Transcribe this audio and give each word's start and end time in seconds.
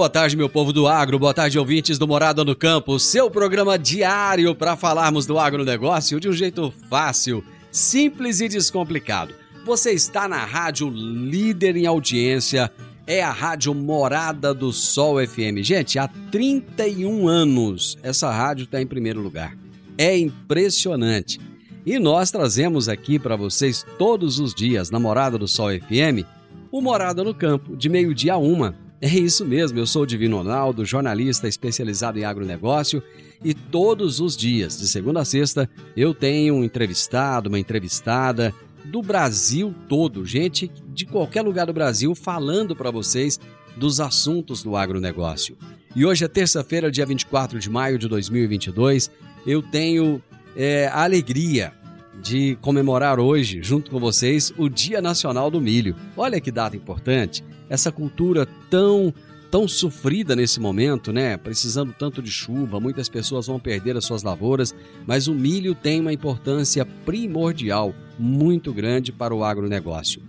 Boa 0.00 0.08
tarde, 0.08 0.34
meu 0.34 0.48
povo 0.48 0.72
do 0.72 0.88
agro. 0.88 1.18
Boa 1.18 1.34
tarde, 1.34 1.58
ouvintes 1.58 1.98
do 1.98 2.08
Morada 2.08 2.42
no 2.42 2.56
Campo. 2.56 2.98
Seu 2.98 3.30
programa 3.30 3.78
diário 3.78 4.54
para 4.54 4.74
falarmos 4.74 5.26
do 5.26 5.38
agronegócio 5.38 6.18
de 6.18 6.26
um 6.26 6.32
jeito 6.32 6.72
fácil, 6.88 7.44
simples 7.70 8.40
e 8.40 8.48
descomplicado. 8.48 9.34
Você 9.66 9.90
está 9.90 10.26
na 10.26 10.42
rádio 10.42 10.88
líder 10.88 11.76
em 11.76 11.84
audiência, 11.84 12.72
é 13.06 13.22
a 13.22 13.30
rádio 13.30 13.74
Morada 13.74 14.54
do 14.54 14.72
Sol 14.72 15.16
FM. 15.18 15.60
Gente, 15.60 15.98
há 15.98 16.08
31 16.08 17.28
anos 17.28 17.98
essa 18.02 18.30
rádio 18.30 18.64
está 18.64 18.80
em 18.80 18.86
primeiro 18.86 19.20
lugar. 19.20 19.54
É 19.98 20.16
impressionante. 20.16 21.38
E 21.84 21.98
nós 21.98 22.30
trazemos 22.30 22.88
aqui 22.88 23.18
para 23.18 23.36
vocês 23.36 23.84
todos 23.98 24.40
os 24.40 24.54
dias, 24.54 24.90
na 24.90 24.98
Morada 24.98 25.36
do 25.36 25.46
Sol 25.46 25.68
FM, 25.68 26.24
o 26.72 26.80
Morada 26.80 27.22
no 27.22 27.34
Campo, 27.34 27.76
de 27.76 27.90
meio-dia 27.90 28.32
a 28.32 28.38
uma 28.38 28.74
é 29.00 29.08
isso 29.08 29.46
mesmo, 29.46 29.78
eu 29.78 29.86
sou 29.86 30.02
o 30.02 30.06
Divino 30.06 30.36
Ronaldo, 30.36 30.84
jornalista 30.84 31.48
especializado 31.48 32.18
em 32.18 32.24
agronegócio 32.24 33.02
e 33.42 33.54
todos 33.54 34.20
os 34.20 34.36
dias, 34.36 34.78
de 34.78 34.86
segunda 34.86 35.20
a 35.20 35.24
sexta, 35.24 35.70
eu 35.96 36.12
tenho 36.12 36.54
um 36.54 36.64
entrevistado, 36.64 37.48
uma 37.48 37.58
entrevistada 37.58 38.54
do 38.84 39.00
Brasil 39.00 39.74
todo, 39.88 40.26
gente 40.26 40.70
de 40.88 41.06
qualquer 41.06 41.40
lugar 41.42 41.66
do 41.66 41.72
Brasil 41.72 42.14
falando 42.14 42.76
para 42.76 42.90
vocês 42.90 43.40
dos 43.76 44.00
assuntos 44.00 44.62
do 44.62 44.76
agronegócio. 44.76 45.56
E 45.96 46.04
hoje 46.04 46.24
é 46.24 46.28
terça-feira, 46.28 46.90
dia 46.90 47.06
24 47.06 47.58
de 47.58 47.70
maio 47.70 47.98
de 47.98 48.06
2022, 48.06 49.10
eu 49.46 49.62
tenho 49.62 50.22
é, 50.54 50.88
a 50.88 51.04
alegria 51.04 51.72
de 52.22 52.58
comemorar 52.60 53.18
hoje, 53.18 53.60
junto 53.62 53.90
com 53.90 53.98
vocês, 53.98 54.52
o 54.58 54.68
Dia 54.68 55.00
Nacional 55.00 55.50
do 55.50 55.58
Milho. 55.58 55.96
Olha 56.14 56.38
que 56.38 56.50
data 56.50 56.76
importante! 56.76 57.42
Essa 57.70 57.90
cultura 57.90 58.46
tão 58.68 59.14
tão 59.50 59.66
sofrida 59.66 60.36
nesse 60.36 60.60
momento, 60.60 61.12
né? 61.12 61.36
Precisando 61.36 61.92
tanto 61.92 62.22
de 62.22 62.30
chuva, 62.30 62.78
muitas 62.78 63.08
pessoas 63.08 63.48
vão 63.48 63.58
perder 63.58 63.96
as 63.96 64.04
suas 64.04 64.22
lavouras, 64.22 64.72
mas 65.06 65.26
o 65.26 65.34
milho 65.34 65.74
tem 65.74 66.00
uma 66.00 66.12
importância 66.12 66.84
primordial, 66.84 67.92
muito 68.16 68.72
grande 68.72 69.10
para 69.10 69.34
o 69.34 69.42
agronegócio. 69.42 70.22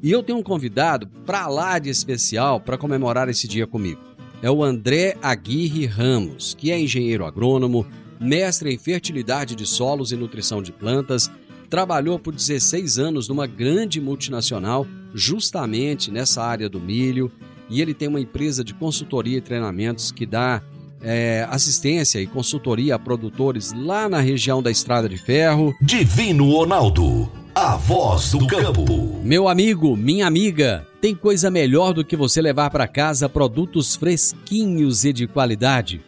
E 0.00 0.12
eu 0.12 0.22
tenho 0.22 0.38
um 0.38 0.44
convidado 0.44 1.08
para 1.26 1.48
lá 1.48 1.80
de 1.80 1.90
especial 1.90 2.60
para 2.60 2.78
comemorar 2.78 3.28
esse 3.28 3.48
dia 3.48 3.66
comigo. 3.66 4.00
É 4.40 4.48
o 4.48 4.62
André 4.62 5.16
Aguirre 5.20 5.84
Ramos, 5.86 6.54
que 6.54 6.70
é 6.70 6.78
engenheiro 6.78 7.26
agrônomo, 7.26 7.84
mestre 8.20 8.72
em 8.72 8.78
fertilidade 8.78 9.56
de 9.56 9.66
solos 9.66 10.12
e 10.12 10.16
nutrição 10.16 10.62
de 10.62 10.70
plantas, 10.70 11.28
trabalhou 11.68 12.18
por 12.18 12.32
16 12.32 12.98
anos 12.98 13.28
numa 13.28 13.46
grande 13.46 14.00
multinacional 14.00 14.86
justamente 15.14 16.10
nessa 16.10 16.42
área 16.42 16.68
do 16.68 16.80
milho 16.80 17.30
e 17.68 17.80
ele 17.82 17.94
tem 17.94 18.08
uma 18.08 18.20
empresa 18.20 18.64
de 18.64 18.74
consultoria 18.74 19.38
e 19.38 19.42
treinamentos 19.42 20.10
que 20.10 20.24
dá 20.24 20.62
é, 21.02 21.46
assistência 21.50 22.20
e 22.20 22.26
consultoria 22.26 22.94
a 22.94 22.98
produtores 22.98 23.72
lá 23.72 24.08
na 24.08 24.20
região 24.20 24.62
da 24.62 24.70
Estrada 24.70 25.08
de 25.08 25.18
Ferro. 25.18 25.74
Divino 25.80 26.50
Ronaldo, 26.50 27.30
a 27.54 27.76
voz 27.76 28.32
do 28.32 28.46
campo. 28.46 29.20
Meu 29.22 29.48
amigo, 29.48 29.96
minha 29.96 30.26
amiga, 30.26 30.86
tem 31.00 31.14
coisa 31.14 31.50
melhor 31.50 31.92
do 31.92 32.04
que 32.04 32.16
você 32.16 32.40
levar 32.40 32.70
para 32.70 32.88
casa 32.88 33.28
produtos 33.28 33.94
fresquinhos 33.94 35.04
e 35.04 35.12
de 35.12 35.26
qualidade. 35.26 36.00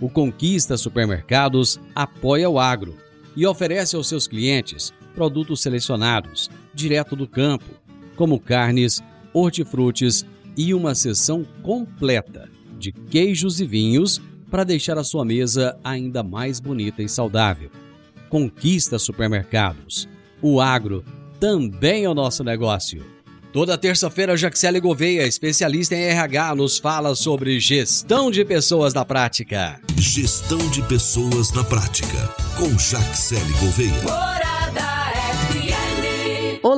O 0.00 0.08
Conquista 0.08 0.76
Supermercados 0.76 1.78
apoia 1.94 2.50
o 2.50 2.58
agro 2.58 2.96
e 3.36 3.46
oferece 3.46 3.94
aos 3.94 4.08
seus 4.08 4.26
clientes 4.26 4.92
produtos 5.14 5.60
selecionados, 5.60 6.50
direto 6.74 7.14
do 7.14 7.28
campo 7.28 7.81
como 8.16 8.40
carnes, 8.40 9.02
hortifrutis 9.32 10.24
e 10.56 10.74
uma 10.74 10.94
seção 10.94 11.44
completa 11.62 12.48
de 12.78 12.92
queijos 12.92 13.60
e 13.60 13.66
vinhos 13.66 14.20
para 14.50 14.64
deixar 14.64 14.98
a 14.98 15.04
sua 15.04 15.24
mesa 15.24 15.78
ainda 15.82 16.22
mais 16.22 16.60
bonita 16.60 17.02
e 17.02 17.08
saudável. 17.08 17.70
Conquista 18.28 18.98
supermercados. 18.98 20.08
O 20.42 20.60
agro 20.60 21.04
também 21.38 22.04
é 22.04 22.08
o 22.08 22.14
nosso 22.14 22.44
negócio. 22.44 23.04
Toda 23.52 23.76
terça-feira, 23.76 24.36
Jaxele 24.36 24.80
Gouveia, 24.80 25.26
especialista 25.26 25.94
em 25.94 26.04
RH, 26.04 26.54
nos 26.54 26.78
fala 26.78 27.14
sobre 27.14 27.60
gestão 27.60 28.30
de 28.30 28.44
pessoas 28.44 28.94
na 28.94 29.04
prática. 29.04 29.78
Gestão 29.98 30.70
de 30.70 30.82
pessoas 30.82 31.52
na 31.52 31.62
prática, 31.62 32.34
com 32.56 32.70
Jaxele 32.78 33.52
Gouveia. 33.60 34.51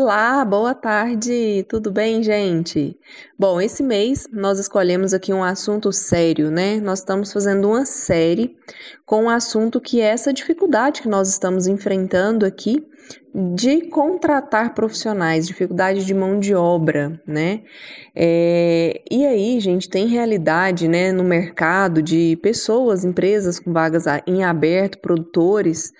Olá, 0.04 0.44
boa 0.44 0.74
tarde, 0.74 1.64
tudo 1.66 1.90
bem, 1.90 2.22
gente? 2.22 2.94
Bom, 3.38 3.58
esse 3.58 3.82
mês 3.82 4.28
nós 4.30 4.58
escolhemos 4.58 5.14
aqui 5.14 5.32
um 5.32 5.42
assunto 5.42 5.90
sério, 5.94 6.50
né? 6.50 6.78
Nós 6.78 6.98
estamos 6.98 7.32
fazendo 7.32 7.70
uma 7.70 7.86
série 7.86 8.54
com 9.06 9.24
um 9.24 9.30
assunto 9.30 9.80
que 9.80 10.02
é 10.02 10.04
essa 10.04 10.30
dificuldade 10.30 11.00
que 11.00 11.08
nós 11.08 11.30
estamos 11.30 11.66
enfrentando 11.66 12.44
aqui 12.44 12.86
de 13.34 13.88
contratar 13.88 14.74
profissionais, 14.74 15.46
dificuldade 15.46 16.04
de 16.04 16.12
mão 16.12 16.38
de 16.38 16.54
obra, 16.54 17.18
né? 17.26 17.62
É, 18.14 19.02
e 19.10 19.24
aí, 19.24 19.58
gente, 19.58 19.88
tem 19.88 20.06
realidade, 20.06 20.86
né, 20.86 21.12
no 21.12 21.24
mercado 21.24 22.02
de 22.02 22.38
pessoas, 22.42 23.04
empresas 23.06 23.58
com 23.58 23.72
vagas 23.72 24.04
em 24.26 24.44
aberto, 24.44 24.98
produtores 24.98 25.94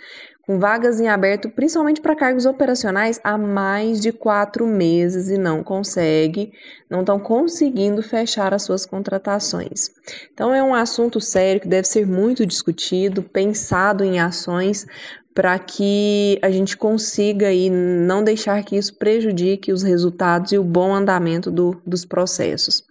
com 0.46 0.58
vagas 0.58 1.00
em 1.00 1.08
aberto, 1.08 1.48
principalmente 1.48 2.00
para 2.00 2.14
cargos 2.14 2.44
operacionais, 2.44 3.20
há 3.24 3.38
mais 3.38 4.00
de 4.00 4.12
quatro 4.12 4.66
meses 4.66 5.28
e 5.28 5.38
não 5.38 5.62
consegue, 5.62 6.52
não 6.88 7.00
estão 7.00 7.18
conseguindo 7.18 8.02
fechar 8.02 8.52
as 8.52 8.62
suas 8.62 8.84
contratações. 8.84 9.90
Então 10.32 10.54
é 10.54 10.62
um 10.62 10.74
assunto 10.74 11.20
sério 11.20 11.60
que 11.60 11.68
deve 11.68 11.88
ser 11.88 12.06
muito 12.06 12.44
discutido, 12.44 13.22
pensado 13.22 14.04
em 14.04 14.20
ações 14.20 14.86
para 15.34 15.58
que 15.58 16.38
a 16.42 16.50
gente 16.50 16.76
consiga 16.76 17.48
aí 17.48 17.68
não 17.68 18.22
deixar 18.22 18.62
que 18.62 18.76
isso 18.76 18.94
prejudique 18.94 19.72
os 19.72 19.82
resultados 19.82 20.52
e 20.52 20.58
o 20.58 20.62
bom 20.62 20.94
andamento 20.94 21.50
do, 21.50 21.80
dos 21.84 22.04
processos. 22.04 22.84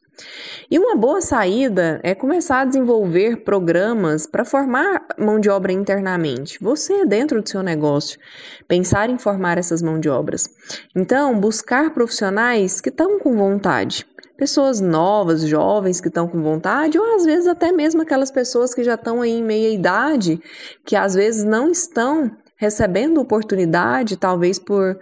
E 0.70 0.80
uma 0.80 0.96
boa 0.96 1.22
saída 1.22 2.00
é 2.04 2.16
começar 2.16 2.62
a 2.62 2.66
desenvolver 2.66 3.44
programas 3.44 4.26
para 4.26 4.46
formar 4.46 5.06
mão 5.18 5.40
de 5.40 5.50
obra 5.50 5.72
internamente. 5.72 6.58
Você, 6.62 7.06
dentro 7.06 7.42
do 7.42 7.50
seu 7.50 7.62
negócio, 7.62 8.20
pensar 8.68 9.10
em 9.10 9.18
formar 9.18 9.58
essas 9.58 9.82
mão 9.82 10.00
de 10.00 10.10
obras. 10.10 10.48
Então, 10.96 11.40
buscar 11.40 11.94
profissionais 11.94 12.80
que 12.80 12.90
estão 12.90 13.20
com 13.20 13.36
vontade. 13.36 14.06
Pessoas 14.38 14.82
novas, 14.82 15.44
jovens 15.44 16.02
que 16.02 16.08
estão 16.08 16.28
com 16.28 16.42
vontade, 16.42 16.98
ou 16.98 17.16
às 17.16 17.24
vezes 17.24 17.48
até 17.48 17.72
mesmo 17.72 18.02
aquelas 18.02 18.32
pessoas 18.32 18.74
que 18.74 18.84
já 18.84 18.96
estão 18.96 19.24
em 19.24 19.44
meia 19.44 19.72
idade, 19.72 20.42
que 20.86 20.96
às 20.96 21.14
vezes 21.14 21.44
não 21.44 21.70
estão 21.70 22.32
recebendo 22.58 23.22
oportunidade, 23.22 24.18
talvez 24.18 24.58
por 24.58 24.98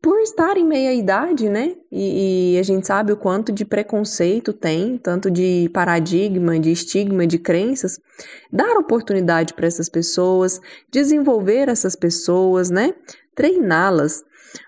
por 0.00 0.20
estar 0.20 0.56
em 0.56 0.64
meia 0.64 0.92
idade, 0.94 1.48
né? 1.48 1.74
E, 1.90 2.54
e, 2.54 2.58
a 2.58 2.62
gente 2.62 2.86
sabe 2.86 3.12
o 3.12 3.16
quanto 3.16 3.52
de 3.52 3.64
preconceito 3.64 4.52
tem, 4.52 4.98
tanto 4.98 5.30
de 5.30 5.70
paradigma, 5.72 6.58
de 6.58 6.70
estigma, 6.70 7.26
de 7.26 7.38
crenças, 7.38 7.98
dar 8.52 8.76
oportunidade 8.76 9.54
para 9.54 9.66
essas 9.66 9.88
pessoas, 9.88 10.60
desenvolver 10.90 11.68
essas 11.68 11.96
pessoas, 11.96 12.70
né? 12.70 12.94
Treiná-las. 13.34 14.24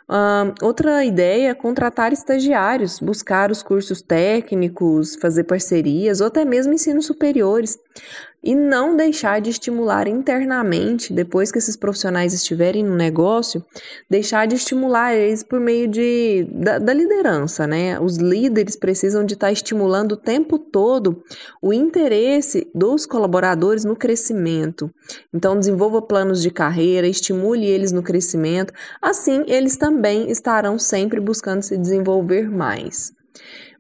Uh, 0.09 0.55
outra 0.63 1.05
ideia 1.05 1.51
é 1.51 1.55
contratar 1.55 2.15
estagiários, 2.15 2.99
buscar 2.99 3.51
os 3.51 3.63
cursos 3.63 4.01
técnicos, 4.01 5.17
fazer 5.17 5.45
parcerias 5.45 6.23
ou 6.23 6.29
até 6.29 6.47
mesmo 6.47 6.73
ensinos 6.73 7.05
superiores 7.05 7.79
e 8.43 8.55
não 8.55 8.97
deixar 8.97 9.41
de 9.41 9.51
estimular 9.51 10.07
internamente, 10.07 11.13
depois 11.13 11.51
que 11.51 11.59
esses 11.59 11.77
profissionais 11.77 12.33
estiverem 12.33 12.85
no 12.85 12.95
negócio, 12.95 13.63
deixar 14.09 14.47
de 14.47 14.55
estimular 14.55 15.13
eles 15.13 15.43
por 15.43 15.59
meio 15.59 15.89
de, 15.89 16.47
da, 16.53 16.79
da 16.79 16.95
liderança, 16.95 17.67
né? 17.67 17.99
Os 18.01 18.17
líderes 18.17 18.77
precisam 18.77 19.27
de 19.27 19.35
estar 19.35 19.51
estimulando 19.51 20.13
o 20.13 20.17
tempo 20.17 20.57
todo 20.57 21.23
o 21.61 21.73
interesse 21.75 22.71
dos 22.73 23.05
colaboradores 23.05 23.85
no 23.85 23.97
crescimento. 23.97 24.89
Então, 25.35 25.59
desenvolva 25.59 26.01
planos 26.01 26.41
de 26.41 26.51
carreira, 26.51 27.09
estimule 27.09 27.67
eles 27.67 27.91
no 27.91 28.05
crescimento, 28.05 28.73
assim 29.03 29.43
eles 29.49 29.77
também 29.77 29.98
estarão 30.07 30.79
sempre 30.79 31.21
buscando 31.21 31.63
se 31.63 31.77
desenvolver 31.77 32.51
mais. 32.51 33.13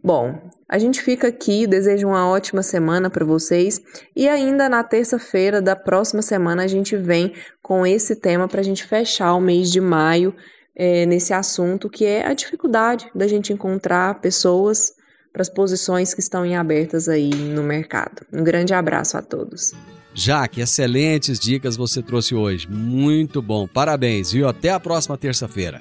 Bom, 0.02 0.38
a 0.68 0.78
gente 0.78 1.02
fica 1.02 1.28
aqui, 1.28 1.66
desejo 1.66 2.06
uma 2.06 2.28
ótima 2.28 2.62
semana 2.62 3.10
para 3.10 3.24
vocês 3.24 3.80
e 4.14 4.28
ainda 4.28 4.68
na 4.68 4.84
terça-feira 4.84 5.60
da 5.60 5.74
próxima 5.74 6.22
semana 6.22 6.62
a 6.62 6.66
gente 6.68 6.96
vem 6.96 7.34
com 7.62 7.86
esse 7.86 8.14
tema 8.14 8.46
para 8.46 8.60
a 8.60 8.64
gente 8.64 8.84
fechar 8.84 9.34
o 9.34 9.40
mês 9.40 9.72
de 9.72 9.80
maio 9.80 10.34
é, 10.76 11.04
nesse 11.06 11.32
assunto 11.32 11.90
que 11.90 12.04
é 12.04 12.24
a 12.24 12.32
dificuldade 12.32 13.10
da 13.14 13.26
gente 13.26 13.52
encontrar 13.52 14.20
pessoas 14.20 14.92
para 15.32 15.42
as 15.42 15.48
posições 15.48 16.14
que 16.14 16.20
estão 16.20 16.46
em 16.46 16.56
abertas 16.56 17.08
aí 17.08 17.30
no 17.30 17.62
mercado. 17.62 18.24
Um 18.32 18.44
grande 18.44 18.72
abraço 18.72 19.16
a 19.16 19.22
todos. 19.22 19.72
Jaque, 20.14 20.60
excelentes 20.60 21.38
dicas 21.38 21.76
você 21.76 22.02
trouxe 22.02 22.34
hoje. 22.34 22.68
Muito 22.68 23.42
bom. 23.42 23.66
Parabéns, 23.66 24.32
viu? 24.32 24.48
Até 24.48 24.70
a 24.70 24.80
próxima 24.80 25.16
terça-feira. 25.18 25.80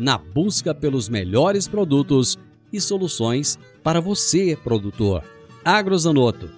na 0.00 0.16
busca 0.16 0.74
pelos 0.74 1.10
melhores 1.10 1.68
produtos 1.68 2.38
e 2.72 2.80
soluções 2.80 3.58
para 3.82 4.00
você, 4.00 4.56
produtor. 4.56 5.22
Agrozanoto. 5.62 6.48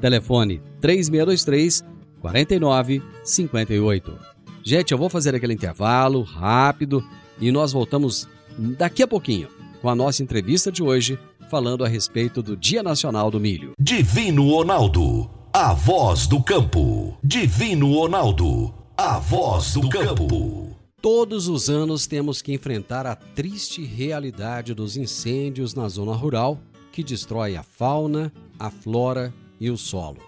Telefone 0.00 0.62
3623 0.80 1.84
4958. 2.20 4.18
Gente, 4.64 4.92
eu 4.92 4.98
vou 4.98 5.10
fazer 5.10 5.34
aquele 5.34 5.52
intervalo 5.52 6.22
rápido 6.22 7.04
e 7.38 7.52
nós 7.52 7.72
voltamos 7.72 8.26
daqui 8.58 9.02
a 9.02 9.06
pouquinho 9.06 9.48
com 9.82 9.90
a 9.90 9.94
nossa 9.94 10.22
entrevista 10.22 10.72
de 10.72 10.82
hoje 10.82 11.18
falando 11.50 11.84
a 11.84 11.88
respeito 11.88 12.42
do 12.42 12.56
Dia 12.56 12.82
Nacional 12.82 13.30
do 13.30 13.38
Milho. 13.38 13.72
Divino 13.78 14.50
Ronaldo, 14.50 15.30
a 15.52 15.72
voz 15.74 16.26
do 16.26 16.42
campo. 16.42 17.16
Divino 17.22 17.92
Ronaldo, 17.94 18.74
a 18.96 19.18
voz 19.18 19.74
do 19.74 19.88
campo. 19.88 20.65
Todos 21.08 21.46
os 21.46 21.70
anos 21.70 22.08
temos 22.08 22.42
que 22.42 22.52
enfrentar 22.52 23.06
a 23.06 23.14
triste 23.14 23.84
realidade 23.84 24.74
dos 24.74 24.96
incêndios 24.96 25.72
na 25.72 25.88
zona 25.88 26.12
rural 26.12 26.60
que 26.90 27.04
destrói 27.04 27.54
a 27.54 27.62
fauna, 27.62 28.32
a 28.58 28.72
flora 28.72 29.32
e 29.60 29.70
o 29.70 29.76
solo. 29.76 30.18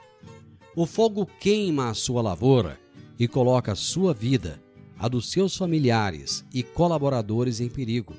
O 0.76 0.86
fogo 0.86 1.26
queima 1.40 1.90
a 1.90 1.94
sua 1.94 2.22
lavoura 2.22 2.78
e 3.19 3.26
coloca 3.26 3.72
a 3.72 3.75
sua 3.75 4.14
vida, 4.14 4.62
a 4.96 5.08
dos 5.08 5.32
seus 5.32 5.56
familiares 5.56 6.44
e 6.54 6.62
colaboradores 6.62 7.58
em 7.58 7.69
perigo. 7.69 8.14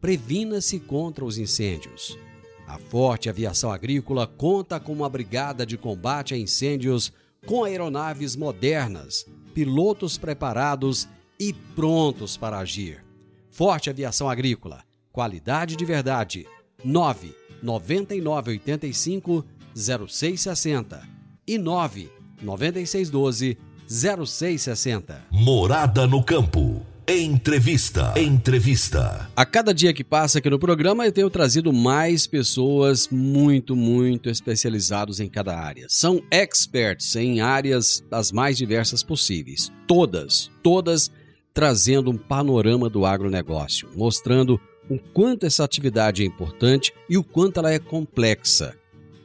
Previna-se 0.00 0.78
contra 0.78 1.24
os 1.24 1.36
incêndios. 1.36 2.16
A 2.64 2.78
Forte 2.78 3.28
Aviação 3.28 3.72
Agrícola 3.72 4.28
conta 4.28 4.78
com 4.78 4.92
uma 4.92 5.08
brigada 5.08 5.66
de 5.66 5.76
combate 5.76 6.32
a 6.32 6.38
incêndios 6.38 7.12
com 7.44 7.64
aeronaves 7.64 8.36
modernas, 8.36 9.26
pilotos 9.52 10.16
preparados 10.16 11.08
e 11.42 11.52
prontos 11.74 12.36
para 12.36 12.58
agir. 12.58 13.04
Forte 13.50 13.90
Aviação 13.90 14.30
Agrícola, 14.30 14.84
qualidade 15.10 15.74
de 15.74 15.84
verdade. 15.84 16.46
9 16.84 17.34
9985 17.60 19.44
0660 19.74 21.02
e 21.44 21.58
9 21.58 22.08
9612 22.40 23.58
0660. 23.88 25.24
Morada 25.32 26.06
no 26.06 26.22
campo. 26.22 26.86
Entrevista. 27.08 28.14
Entrevista. 28.16 29.28
A 29.34 29.44
cada 29.44 29.74
dia 29.74 29.92
que 29.92 30.04
passa 30.04 30.38
aqui 30.38 30.48
no 30.48 30.60
programa, 30.60 31.04
eu 31.04 31.10
tenho 31.10 31.28
trazido 31.28 31.72
mais 31.72 32.28
pessoas 32.28 33.08
muito, 33.08 33.74
muito 33.74 34.30
especializados 34.30 35.18
em 35.18 35.28
cada 35.28 35.58
área. 35.58 35.86
São 35.88 36.22
experts 36.30 37.16
em 37.16 37.40
áreas 37.40 38.00
das 38.08 38.30
mais 38.30 38.56
diversas 38.56 39.02
possíveis. 39.02 39.72
Todas, 39.88 40.48
todas 40.62 41.10
trazendo 41.52 42.10
um 42.10 42.16
panorama 42.16 42.88
do 42.88 43.04
agronegócio, 43.04 43.88
mostrando 43.94 44.60
o 44.88 44.98
quanto 44.98 45.46
essa 45.46 45.64
atividade 45.64 46.22
é 46.22 46.26
importante 46.26 46.92
e 47.08 47.16
o 47.16 47.24
quanto 47.24 47.58
ela 47.58 47.72
é 47.72 47.78
complexa. 47.78 48.76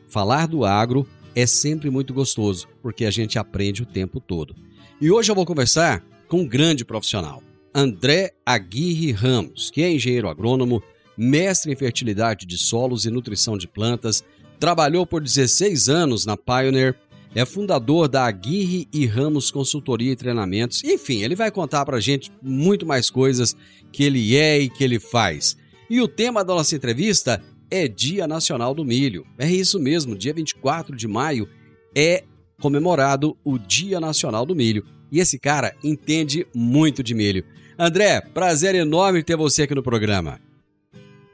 Falar 0.07 0.47
do 0.47 0.65
agro 0.65 1.07
é 1.35 1.45
sempre 1.45 1.89
muito 1.89 2.13
gostoso, 2.13 2.67
porque 2.81 3.05
a 3.05 3.11
gente 3.11 3.37
aprende 3.37 3.83
o 3.83 3.85
tempo 3.85 4.19
todo. 4.19 4.55
E 4.99 5.11
hoje 5.11 5.31
eu 5.31 5.35
vou 5.35 5.45
conversar 5.45 6.03
com 6.27 6.41
um 6.41 6.47
grande 6.47 6.83
profissional, 6.83 7.41
André 7.73 8.33
Aguirre 8.45 9.11
Ramos, 9.11 9.69
que 9.69 9.83
é 9.83 9.91
engenheiro 9.91 10.27
agrônomo, 10.27 10.81
mestre 11.15 11.71
em 11.71 11.75
fertilidade 11.75 12.45
de 12.45 12.57
solos 12.57 13.05
e 13.05 13.11
nutrição 13.11 13.57
de 13.57 13.67
plantas, 13.67 14.23
trabalhou 14.59 15.05
por 15.05 15.21
16 15.21 15.87
anos 15.87 16.25
na 16.25 16.35
Pioneer, 16.35 16.95
é 17.37 17.45
fundador 17.45 18.07
da 18.07 18.25
Aguirre 18.25 18.87
e 18.91 19.05
Ramos 19.05 19.51
Consultoria 19.51 20.11
e 20.11 20.15
Treinamentos. 20.15 20.83
Enfim, 20.83 21.21
ele 21.21 21.35
vai 21.35 21.51
contar 21.51 21.85
para 21.85 21.97
a 21.97 21.99
gente 21.99 22.31
muito 22.41 22.83
mais 22.83 23.11
coisas 23.11 23.55
que 23.91 24.03
ele 24.03 24.35
é 24.35 24.59
e 24.59 24.67
que 24.67 24.83
ele 24.83 24.99
faz. 24.99 25.55
E 25.87 26.01
o 26.01 26.07
tema 26.07 26.43
da 26.43 26.55
nossa 26.55 26.75
entrevista 26.75 27.39
é 27.69 27.87
Dia 27.87 28.25
Nacional 28.25 28.73
do 28.73 28.83
Milho. 28.83 29.23
É 29.37 29.47
isso 29.47 29.79
mesmo, 29.79 30.17
dia 30.17 30.33
24 30.33 30.95
de 30.95 31.07
maio 31.07 31.47
é 31.95 32.23
comemorado 32.59 33.37
o 33.43 33.59
Dia 33.59 33.99
Nacional 33.99 34.43
do 34.43 34.55
Milho. 34.55 34.83
E 35.11 35.19
esse 35.19 35.37
cara 35.37 35.75
entende 35.83 36.47
muito 36.55 37.03
de 37.03 37.13
milho. 37.13 37.45
André, 37.77 38.19
prazer 38.19 38.73
enorme 38.73 39.21
ter 39.21 39.37
você 39.37 39.61
aqui 39.61 39.75
no 39.75 39.83
programa. 39.83 40.39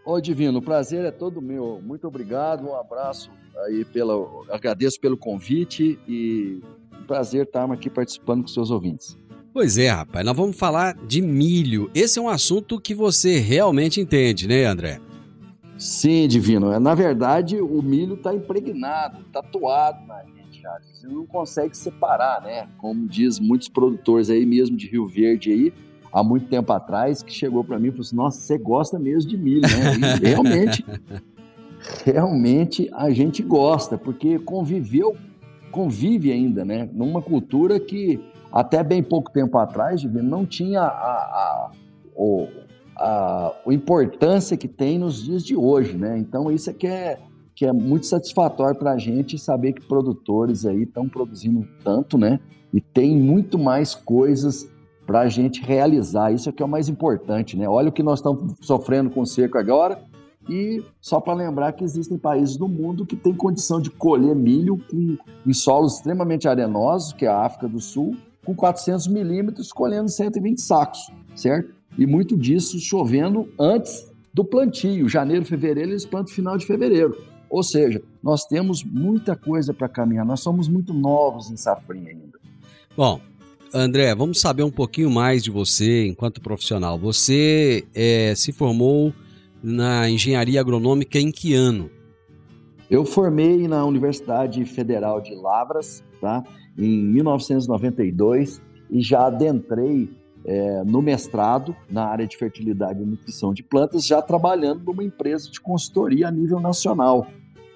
Ô 0.06 0.20
Divino, 0.20 0.60
o 0.60 0.62
prazer 0.62 1.06
é 1.06 1.12
todo 1.12 1.42
meu. 1.42 1.82
Muito 1.84 2.08
obrigado, 2.08 2.68
um 2.68 2.76
abraço 2.76 3.32
aí 3.66 3.86
pela, 3.86 4.16
agradeço 4.50 5.00
pelo 5.00 5.18
convite 5.18 5.98
e 6.08 6.62
um 7.00 7.04
prazer 7.06 7.46
estarmos 7.46 7.78
aqui 7.78 7.90
participando 7.90 8.42
com 8.42 8.48
seus 8.48 8.70
ouvintes. 8.70 9.18
Pois 9.54 9.78
é, 9.78 9.90
rapaz, 9.90 10.26
nós 10.26 10.36
vamos 10.36 10.58
falar 10.58 10.96
de 11.06 11.22
milho. 11.22 11.90
Esse 11.94 12.20
é 12.20 12.22
um 12.22 12.28
assunto 12.28 12.82
que 12.82 12.96
você 12.96 13.40
realmente 13.40 14.02
entende, 14.02 14.48
né, 14.48 14.66
André? 14.66 15.00
Sim, 15.78 16.28
Divino. 16.28 16.72
É, 16.72 16.80
na 16.80 16.96
verdade, 16.96 17.62
o 17.62 17.82
milho 17.82 18.16
está 18.16 18.34
impregnado, 18.34 19.24
tatuado 19.32 20.06
na 20.08 20.24
gente, 20.24 20.62
já. 20.62 20.80
Você 20.82 21.08
não 21.08 21.26
consegue 21.26 21.78
separar, 21.78 22.42
né? 22.42 22.68
Como 22.78 23.08
diz 23.08 23.40
muitos 23.40 23.70
produtores 23.70 24.30
aí 24.30 24.46
mesmo 24.46 24.76
de 24.76 24.88
Rio 24.88 25.08
Verde 25.08 25.52
aí, 25.52 25.74
há 26.14 26.24
muito 26.24 26.46
tempo 26.48 26.72
atrás, 26.72 27.24
que 27.24 27.34
chegou 27.34 27.64
para 27.64 27.80
mim 27.80 27.88
e 27.88 27.92
falou 27.92 28.02
assim: 28.04 28.16
Nossa, 28.16 28.40
você 28.40 28.58
gosta 28.58 29.00
mesmo 29.00 29.30
de 29.30 29.38
milho, 29.38 29.62
né? 29.62 30.20
E 30.22 30.22
realmente, 30.30 30.86
realmente 32.06 32.90
a 32.94 33.10
gente 33.10 33.42
gosta, 33.42 33.98
porque 33.98 34.38
conviveu, 34.38 35.18
convive 35.72 36.32
ainda, 36.32 36.64
né? 36.64 36.88
Numa 36.94 37.22
cultura 37.22 37.80
que 37.80 38.22
até 38.52 38.84
bem 38.84 39.02
pouco 39.02 39.32
tempo 39.32 39.58
atrás, 39.58 40.04
não 40.04 40.46
tinha 40.46 40.82
a, 40.82 40.86
a, 40.86 41.72
a, 42.96 43.54
a, 43.66 43.74
importância 43.74 44.56
que 44.56 44.68
tem 44.68 45.00
nos 45.00 45.24
dias 45.24 45.44
de 45.44 45.56
hoje, 45.56 45.98
né? 45.98 46.20
Então 46.20 46.52
isso 46.52 46.70
é 46.70 46.74
que 46.74 46.86
é, 46.86 47.18
que 47.56 47.66
é 47.66 47.74
muito 47.74 48.06
satisfatório 48.06 48.78
para 48.78 48.92
a 48.92 48.98
gente 49.00 49.40
saber 49.40 49.74
que 49.74 49.82
produtores 49.88 50.68
aí 50.68 50.84
estão 50.84 51.10
produzindo 51.10 51.68
tanto, 51.84 52.16
né? 52.16 52.40
E 52.72 52.80
tem 52.80 53.18
muito 53.18 53.58
mais 53.58 53.96
coisas 53.96 54.70
para 55.06 55.22
a 55.22 55.30
gente 55.30 55.62
realizar. 55.62 56.32
Isso 56.32 56.50
é 56.50 56.52
que 56.52 56.62
é 56.62 56.66
o 56.66 56.70
mais 56.70 56.90
importante, 56.90 57.58
né? 57.58 57.68
Olha 57.68 57.90
o 57.90 57.92
que 57.92 58.04
nós 58.04 58.20
estamos 58.20 58.56
sofrendo 58.62 59.10
com 59.10 59.26
seco 59.26 59.58
agora. 59.58 60.02
E 60.50 60.84
só 61.00 61.22
para 61.22 61.34
lembrar 61.34 61.72
que 61.72 61.84
existem 61.84 62.18
países 62.18 62.58
do 62.58 62.68
mundo 62.68 63.06
que 63.06 63.16
têm 63.16 63.34
condição 63.34 63.80
de 63.80 63.90
colher 63.90 64.36
milho 64.36 64.78
com, 64.90 65.18
em 65.46 65.54
solos 65.54 65.96
extremamente 65.96 66.48
arenosos, 66.48 67.14
que 67.14 67.26
é 67.26 67.30
a 67.30 67.46
África 67.46 67.68
do 67.68 67.80
Sul, 67.80 68.16
com 68.46 68.54
400 68.54 69.08
milímetros, 69.08 69.72
colhendo 69.72 70.10
120 70.10 70.60
sacos, 70.60 71.10
certo? 71.34 71.74
E 71.98 72.06
muito 72.06 72.36
disso 72.36 72.78
chovendo 72.80 73.48
antes 73.58 74.12
do 74.34 74.44
plantio. 74.44 75.08
Janeiro, 75.08 75.46
fevereiro, 75.46 75.92
eles 75.92 76.06
plantam 76.06 76.34
final 76.34 76.58
de 76.58 76.66
fevereiro. 76.66 77.18
Ou 77.50 77.62
seja, 77.62 78.02
nós 78.22 78.46
temos 78.46 78.84
muita 78.84 79.36
coisa 79.36 79.74
para 79.74 79.88
caminhar. 79.88 80.26
Nós 80.26 80.42
somos 80.42 80.68
muito 80.68 80.94
novos 80.94 81.52
em 81.52 81.56
safrinha 81.56 82.10
ainda. 82.10 82.40
Bom, 82.98 83.22
André, 83.74 84.14
vamos 84.14 84.40
saber 84.40 84.62
um 84.62 84.70
pouquinho 84.70 85.10
mais 85.10 85.44
de 85.44 85.50
você 85.50 86.06
enquanto 86.06 86.40
profissional. 86.40 87.00
Você 87.00 87.84
é, 87.96 88.36
se 88.36 88.52
formou 88.52 89.12
na 89.64 90.08
engenharia 90.08 90.62
agronômica 90.62 91.18
em 91.18 91.32
que 91.32 91.56
ano? 91.56 91.90
Eu 92.88 93.04
formei 93.04 93.68
na 93.68 93.84
Universidade 93.84 94.64
Federal 94.66 95.20
de 95.20 95.34
Lavras, 95.34 96.04
tá? 96.22 96.44
Em 96.78 97.04
1992 97.04 98.62
e 98.92 99.02
já 99.02 99.26
adentrei 99.26 100.08
é, 100.46 100.84
no 100.84 101.02
mestrado 101.02 101.76
na 101.90 102.06
área 102.06 102.28
de 102.28 102.38
fertilidade 102.38 103.02
e 103.02 103.06
nutrição 103.06 103.54
de 103.54 103.64
plantas, 103.64 104.06
já 104.06 104.22
trabalhando 104.22 104.84
numa 104.84 105.04
empresa 105.04 105.50
de 105.50 105.60
consultoria 105.60 106.28
a 106.28 106.32
nível 106.32 106.60
nacional. 106.60 107.26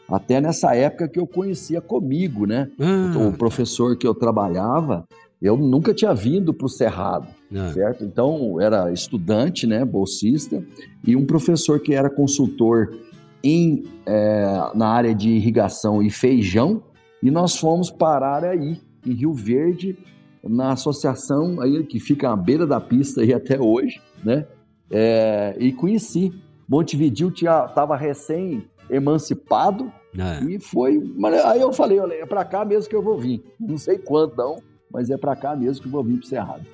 Até 0.07 0.39
nessa 0.39 0.75
época 0.75 1.07
que 1.07 1.19
eu 1.19 1.25
conhecia 1.25 1.81
comigo, 1.81 2.45
né? 2.45 2.69
Ah. 2.79 3.27
O 3.27 3.33
professor 3.33 3.97
que 3.97 4.07
eu 4.07 4.13
trabalhava, 4.13 5.05
eu 5.41 5.55
nunca 5.55 5.93
tinha 5.93 6.13
vindo 6.13 6.53
para 6.53 6.65
o 6.65 6.69
Cerrado, 6.69 7.27
ah. 7.55 7.71
certo? 7.73 8.03
Então, 8.03 8.59
era 8.59 8.91
estudante, 8.91 9.67
né, 9.67 9.85
bolsista, 9.85 10.63
e 11.05 11.15
um 11.15 11.25
professor 11.25 11.79
que 11.79 11.93
era 11.93 12.09
consultor 12.09 12.97
em, 13.43 13.83
é, 14.05 14.71
na 14.73 14.87
área 14.87 15.13
de 15.13 15.29
irrigação 15.29 16.01
e 16.01 16.09
feijão, 16.09 16.83
e 17.21 17.29
nós 17.29 17.57
fomos 17.57 17.89
parar 17.89 18.43
aí, 18.43 18.79
em 19.05 19.13
Rio 19.13 19.33
Verde, 19.33 19.97
na 20.43 20.71
associação 20.71 21.61
aí 21.61 21.83
que 21.83 21.99
fica 21.99 22.31
à 22.31 22.35
beira 22.35 22.65
da 22.65 22.79
pista 22.79 23.21
aí 23.21 23.33
até 23.33 23.59
hoje, 23.59 24.01
né? 24.23 24.45
É, 24.89 25.55
e 25.59 25.71
conheci. 25.73 26.33
Montevidil 26.67 27.29
estava 27.29 27.95
recém 27.95 28.65
emancipado 28.89 29.91
é. 30.17 30.43
e 30.45 30.59
foi. 30.59 31.01
Aí 31.45 31.61
eu 31.61 31.71
falei, 31.71 31.99
olha, 31.99 32.13
é 32.13 32.25
para 32.25 32.43
cá 32.43 32.65
mesmo 32.65 32.89
que 32.89 32.95
eu 32.95 33.01
vou 33.01 33.17
vir. 33.17 33.43
Não 33.59 33.77
sei 33.77 33.97
quando 33.97 34.35
não, 34.35 34.57
mas 34.97 35.11
é 35.11 35.17
para 35.17 35.35
cá 35.35 35.55
mesmo 35.55 35.83
que 35.83 35.87
vou 35.87 36.03
vir 36.03 36.17
para 36.17 36.27
Cerrado. 36.27 36.65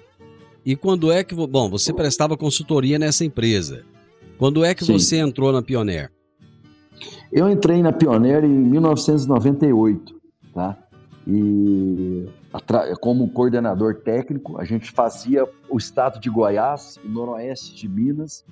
E 0.65 0.77
quando 0.77 1.12
é 1.12 1.25
que. 1.25 1.36
Bom, 1.36 1.70
você 1.70 1.92
prestava 1.92 2.38
consultoria 2.38 2.98
nessa 2.98 3.25
empresa. 3.25 3.84
Quando 4.38 4.63
é 4.63 4.74
que 4.74 4.86
Sim. 4.86 4.94
você 4.94 5.18
entrou 5.18 5.51
na 5.51 5.62
Pioneer? 5.62 6.10
Eu 7.34 7.50
entrei 7.50 7.82
na 7.82 7.92
Pioneer 7.92 8.46
em 8.46 8.48
1998, 8.48 10.15
tá? 10.53 10.77
E 11.27 12.25
como 13.01 13.30
coordenador 13.30 13.96
técnico, 13.96 14.58
a 14.58 14.63
gente 14.63 14.89
fazia 14.92 15.46
o 15.70 15.77
estado 15.77 16.18
de 16.18 16.30
Goiás, 16.30 16.98
o 17.03 17.10
noroeste 17.10 17.75
de 17.75 17.89
Minas, 17.89 18.46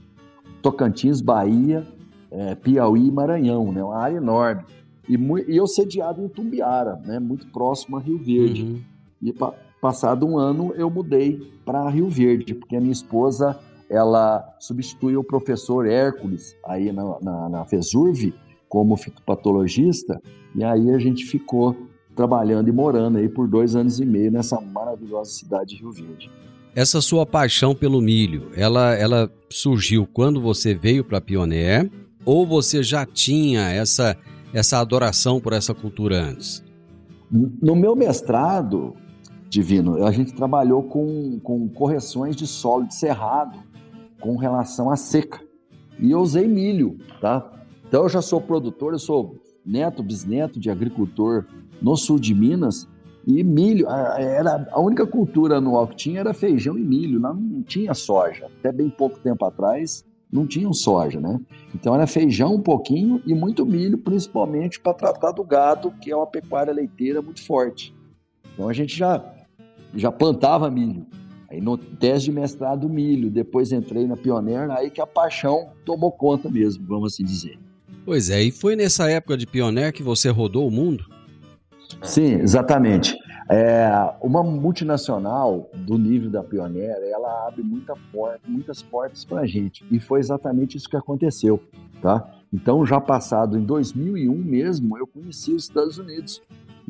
Tocantins, 0.62 1.22
Bahia, 1.22 1.88
é, 2.30 2.56
Piauí 2.56 3.08
e 3.08 3.12
Maranhão, 3.12 3.72
né? 3.72 3.82
Uma 3.82 3.98
área 3.98 4.18
enorme. 4.18 4.64
E, 5.08 5.16
e 5.48 5.56
eu 5.56 5.66
sediado 5.66 6.22
em 6.22 6.28
Tumbiara, 6.28 6.98
né? 7.06 7.20
Muito 7.20 7.48
próximo 7.48 7.96
a 7.96 8.02
Rio 8.02 8.18
Verde. 8.18 8.64
Uhum. 8.64 8.91
E 9.22 9.32
pa 9.32 9.54
passado 9.82 10.28
um 10.28 10.38
ano 10.38 10.74
eu 10.76 10.92
mudei 10.92 11.42
para 11.66 11.90
Rio 11.90 12.08
Verde, 12.08 12.54
porque 12.54 12.76
a 12.76 12.80
minha 12.80 12.92
esposa 12.92 13.58
ela 13.90 14.56
substituiu 14.60 15.22
o 15.22 15.24
professor 15.24 15.88
Hércules 15.88 16.56
aí 16.66 16.92
na, 16.92 17.20
na, 17.20 17.50
na 17.50 17.66
FESURV 17.66 18.32
como 18.70 18.96
fitopatologista, 18.96 20.22
e 20.56 20.64
aí 20.64 20.92
a 20.92 21.00
gente 21.00 21.26
ficou 21.26 21.76
trabalhando 22.16 22.70
e 22.70 22.72
morando 22.72 23.18
aí 23.18 23.28
por 23.28 23.48
dois 23.48 23.76
anos 23.76 24.00
e 24.00 24.06
meio 24.06 24.32
nessa 24.32 24.62
maravilhosa 24.62 25.32
cidade 25.32 25.76
de 25.76 25.82
Rio 25.82 25.92
Verde. 25.92 26.32
Essa 26.74 27.02
sua 27.02 27.26
paixão 27.26 27.76
pelo 27.76 28.00
milho, 28.00 28.50
ela, 28.56 28.94
ela 28.96 29.30
surgiu 29.50 30.08
quando 30.08 30.40
você 30.40 30.74
veio 30.74 31.04
para 31.04 31.20
Pioneer 31.20 31.92
ou 32.24 32.48
você 32.48 32.82
já 32.82 33.06
tinha 33.06 33.70
essa, 33.70 34.16
essa 34.54 34.80
adoração 34.80 35.42
por 35.42 35.52
essa 35.52 35.74
cultura 35.74 36.22
antes? 36.22 36.64
No 37.30 37.76
meu 37.76 37.94
mestrado, 37.96 38.96
Divino, 39.52 40.06
a 40.06 40.12
gente 40.14 40.34
trabalhou 40.34 40.82
com, 40.82 41.38
com 41.44 41.68
correções 41.68 42.38
de 42.38 42.48
solo 42.48 42.88
de 42.88 42.96
cerrado 42.96 43.60
com 44.22 44.38
relação 44.38 44.90
à 44.90 44.96
seca. 44.96 45.42
E 46.00 46.10
eu 46.10 46.22
usei 46.22 46.48
milho, 46.48 46.98
tá? 47.20 47.52
Então 47.86 48.04
eu 48.04 48.10
já 48.10 48.22
sou 48.22 48.40
produtor, 48.40 48.94
eu 48.94 49.00
sou 49.00 49.36
neto, 49.66 50.02
bisneto 50.02 50.58
de 50.58 50.72
agricultor 50.72 51.46
no 51.82 51.98
sul 51.98 52.18
de 52.18 52.34
Minas 52.34 52.88
e 53.28 53.44
milho. 53.44 53.90
Era 53.90 54.66
a 54.72 54.80
única 54.80 55.06
cultura 55.06 55.58
anual 55.58 55.86
que 55.86 55.98
tinha 55.98 56.22
era 56.22 56.34
feijão 56.34 56.78
e 56.78 56.82
milho, 56.82 57.20
não, 57.20 57.34
não 57.34 57.62
tinha 57.62 57.94
soja. 57.94 58.46
Até 58.58 58.72
bem 58.72 58.90
pouco 58.90 59.20
tempo 59.20 59.44
atrás 59.44 60.06
não 60.32 60.48
tinham 60.48 60.72
soja, 60.72 61.20
né? 61.20 61.38
Então 61.76 61.94
era 61.94 62.08
feijão 62.08 62.56
um 62.56 62.62
pouquinho 62.62 63.22
e 63.28 63.34
muito 63.34 63.66
milho, 63.66 63.98
principalmente 63.98 64.80
para 64.80 64.94
tratar 64.94 65.34
do 65.34 65.44
gado, 65.44 65.92
que 66.02 66.10
é 66.10 66.16
uma 66.16 66.26
pecuária 66.26 66.72
leiteira 66.72 67.22
muito 67.22 67.46
forte. 67.46 67.94
Então 68.54 68.70
a 68.70 68.74
gente 68.74 68.98
já 68.98 69.41
já 69.96 70.12
plantava 70.12 70.70
milho. 70.70 71.06
Aí 71.50 71.60
no 71.60 71.78
teste 71.78 72.30
de 72.30 72.32
mestrado 72.32 72.88
milho, 72.88 73.30
depois 73.30 73.72
entrei 73.72 74.08
na 74.08 74.16
Pioneer, 74.16 74.72
aí 74.72 74.90
que 74.90 75.02
a 75.02 75.08
paixão 75.08 75.70
tomou 75.84 76.12
conta 76.12 76.50
mesmo, 76.50 76.86
vamos 76.88 77.14
assim 77.14 77.26
dizer. 77.26 77.60
Pois 78.06 78.30
é, 78.30 78.42
e 78.42 78.52
foi 78.52 78.76
nessa 78.76 79.10
época 79.10 79.38
de 79.38 79.46
Pioneer 79.46 79.92
que 79.94 80.02
você 80.02 80.30
rodou 80.30 80.66
o 80.68 80.72
mundo? 80.72 81.06
Sim, 82.02 82.36
exatamente. 82.36 83.16
É, 83.50 83.92
uma 84.22 84.42
multinacional 84.42 85.70
do 85.74 85.98
nível 85.98 86.30
da 86.30 86.42
Pioneer, 86.42 86.98
ela 87.04 87.48
abre 87.48 87.62
muita 87.62 87.94
porta, 88.14 88.40
muitas 88.48 88.82
portas 88.82 89.26
para 89.26 89.42
a 89.42 89.46
gente. 89.46 89.84
E 89.92 90.00
foi 90.00 90.22
exatamente 90.22 90.78
isso 90.78 90.90
que 90.90 90.96
aconteceu, 90.96 91.62
tá? 92.02 92.32
Então, 92.54 92.86
já 92.86 93.00
passado 93.02 93.58
em 93.58 93.64
2001 93.64 94.34
mesmo, 94.34 94.98
eu 94.98 95.06
conheci 95.06 95.54
os 95.54 95.64
Estados 95.64 95.98
Unidos. 95.98 96.42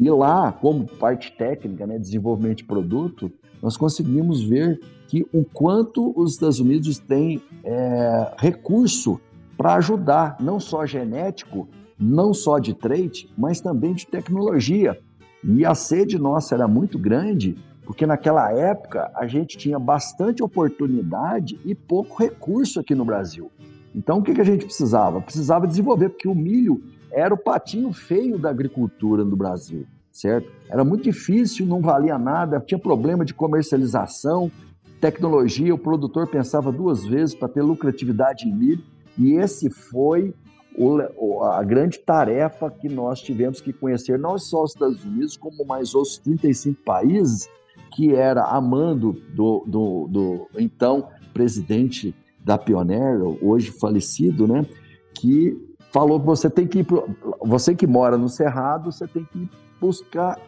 E 0.01 0.09
lá, 0.09 0.51
como 0.51 0.87
parte 0.87 1.31
técnica, 1.31 1.85
né, 1.85 1.99
desenvolvimento 1.99 2.57
de 2.57 2.63
produto, 2.63 3.31
nós 3.61 3.77
conseguimos 3.77 4.43
ver 4.43 4.81
que 5.07 5.23
o 5.31 5.45
quanto 5.45 6.11
os 6.19 6.33
Estados 6.33 6.59
Unidos 6.59 6.97
têm 6.97 7.39
é, 7.63 8.33
recurso 8.35 9.21
para 9.55 9.75
ajudar, 9.75 10.37
não 10.39 10.59
só 10.59 10.87
genético, 10.87 11.67
não 11.99 12.33
só 12.33 12.57
de 12.57 12.73
trait, 12.73 13.29
mas 13.37 13.61
também 13.61 13.93
de 13.93 14.07
tecnologia. 14.07 14.97
E 15.43 15.63
a 15.63 15.75
sede 15.75 16.17
nossa 16.17 16.55
era 16.55 16.67
muito 16.67 16.97
grande, 16.97 17.55
porque 17.85 18.07
naquela 18.07 18.51
época 18.51 19.11
a 19.13 19.27
gente 19.27 19.55
tinha 19.55 19.77
bastante 19.77 20.41
oportunidade 20.41 21.59
e 21.63 21.75
pouco 21.75 22.17
recurso 22.17 22.79
aqui 22.79 22.95
no 22.95 23.05
Brasil. 23.05 23.51
Então 23.93 24.17
o 24.17 24.23
que, 24.23 24.33
que 24.33 24.41
a 24.41 24.45
gente 24.45 24.65
precisava? 24.65 25.21
Precisava 25.21 25.67
desenvolver, 25.67 26.09
porque 26.09 26.27
o 26.27 26.33
milho 26.33 26.81
era 27.11 27.33
o 27.33 27.37
patinho 27.37 27.91
feio 27.93 28.37
da 28.37 28.49
agricultura 28.49 29.23
no 29.23 29.35
Brasil, 29.35 29.85
certo? 30.11 30.49
Era 30.69 30.83
muito 30.83 31.03
difícil, 31.03 31.65
não 31.65 31.81
valia 31.81 32.17
nada, 32.17 32.59
tinha 32.59 32.79
problema 32.79 33.25
de 33.25 33.33
comercialização, 33.33 34.51
tecnologia, 34.99 35.73
o 35.73 35.77
produtor 35.77 36.27
pensava 36.27 36.71
duas 36.71 37.05
vezes 37.05 37.35
para 37.35 37.49
ter 37.49 37.61
lucratividade 37.61 38.47
em 38.47 38.53
milho. 38.53 38.83
E 39.17 39.33
esse 39.33 39.69
foi 39.69 40.33
o, 40.77 41.43
a 41.43 41.63
grande 41.63 41.99
tarefa 41.99 42.69
que 42.69 42.87
nós 42.87 43.19
tivemos 43.19 43.59
que 43.59 43.73
conhecer, 43.73 44.17
não 44.17 44.37
só 44.37 44.63
os 44.63 44.71
Estados 44.71 45.03
Unidos, 45.03 45.35
como 45.35 45.65
mais 45.65 45.93
outros 45.93 46.17
35 46.19 46.81
países, 46.83 47.49
que 47.93 48.13
era 48.13 48.43
a 48.43 48.61
mando 48.61 49.13
do, 49.33 49.63
do, 49.67 50.07
do 50.07 50.47
então 50.57 51.09
presidente 51.33 52.15
da 52.39 52.57
Pioneer, 52.57 53.21
hoje 53.41 53.71
falecido, 53.71 54.47
né, 54.47 54.65
que 55.13 55.57
falou 55.91 56.19
que 56.19 56.25
você 56.25 56.49
tem 56.49 56.67
que 56.67 56.79
ir 56.79 56.83
pro, 56.83 57.09
você 57.41 57.75
que 57.75 57.85
mora 57.85 58.17
no 58.17 58.29
Cerrado, 58.29 58.91
você 58.91 59.07
tem 59.07 59.27
que 59.31 59.49
buscar 59.79 60.39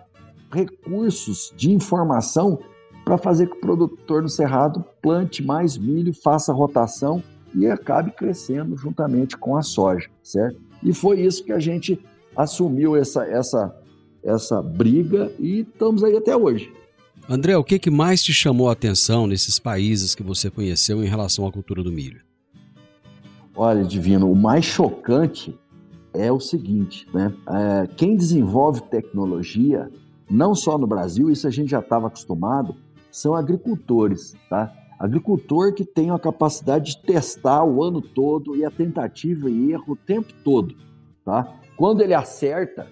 recursos 0.51 1.53
de 1.55 1.71
informação 1.71 2.59
para 3.03 3.17
fazer 3.17 3.47
que 3.47 3.57
o 3.57 3.59
produtor 3.59 4.21
no 4.21 4.29
Cerrado 4.29 4.83
plante 5.01 5.43
mais 5.43 5.77
milho, 5.77 6.13
faça 6.13 6.53
rotação 6.53 7.21
e 7.53 7.67
acabe 7.67 8.11
crescendo 8.11 8.77
juntamente 8.77 9.37
com 9.37 9.57
a 9.57 9.61
soja, 9.61 10.09
certo? 10.23 10.59
E 10.81 10.93
foi 10.93 11.21
isso 11.21 11.43
que 11.43 11.51
a 11.51 11.59
gente 11.59 11.99
assumiu 12.35 12.95
essa, 12.95 13.25
essa, 13.25 13.75
essa 14.23 14.61
briga 14.61 15.31
e 15.39 15.61
estamos 15.61 16.03
aí 16.03 16.15
até 16.15 16.35
hoje. 16.35 16.71
André, 17.29 17.55
o 17.55 17.63
que, 17.63 17.79
que 17.79 17.89
mais 17.89 18.21
te 18.21 18.33
chamou 18.33 18.69
a 18.69 18.73
atenção 18.73 19.27
nesses 19.27 19.59
países 19.59 20.15
que 20.15 20.23
você 20.23 20.49
conheceu 20.49 21.03
em 21.03 21.07
relação 21.07 21.47
à 21.47 21.51
cultura 21.51 21.83
do 21.83 21.91
milho? 21.91 22.21
Olha, 23.55 23.83
Divino, 23.83 24.31
o 24.31 24.35
mais 24.35 24.65
chocante 24.65 25.57
é 26.13 26.31
o 26.31 26.39
seguinte, 26.39 27.07
né? 27.13 27.33
É, 27.47 27.87
quem 27.95 28.15
desenvolve 28.15 28.81
tecnologia, 28.81 29.91
não 30.29 30.55
só 30.55 30.77
no 30.77 30.87
Brasil, 30.87 31.29
isso 31.29 31.47
a 31.47 31.51
gente 31.51 31.69
já 31.69 31.79
estava 31.79 32.07
acostumado, 32.07 32.75
são 33.11 33.35
agricultores, 33.35 34.35
tá? 34.49 34.73
Agricultor 34.97 35.73
que 35.73 35.85
tem 35.85 36.09
a 36.09 36.17
capacidade 36.17 36.95
de 36.95 37.01
testar 37.03 37.63
o 37.63 37.83
ano 37.83 38.01
todo 38.01 38.55
e 38.55 38.65
a 38.65 38.71
tentativa 38.71 39.49
e 39.49 39.71
erro 39.71 39.93
o 39.93 39.95
tempo 39.95 40.33
todo, 40.43 40.75
tá? 41.23 41.47
Quando 41.75 42.01
ele 42.01 42.13
acerta, 42.13 42.87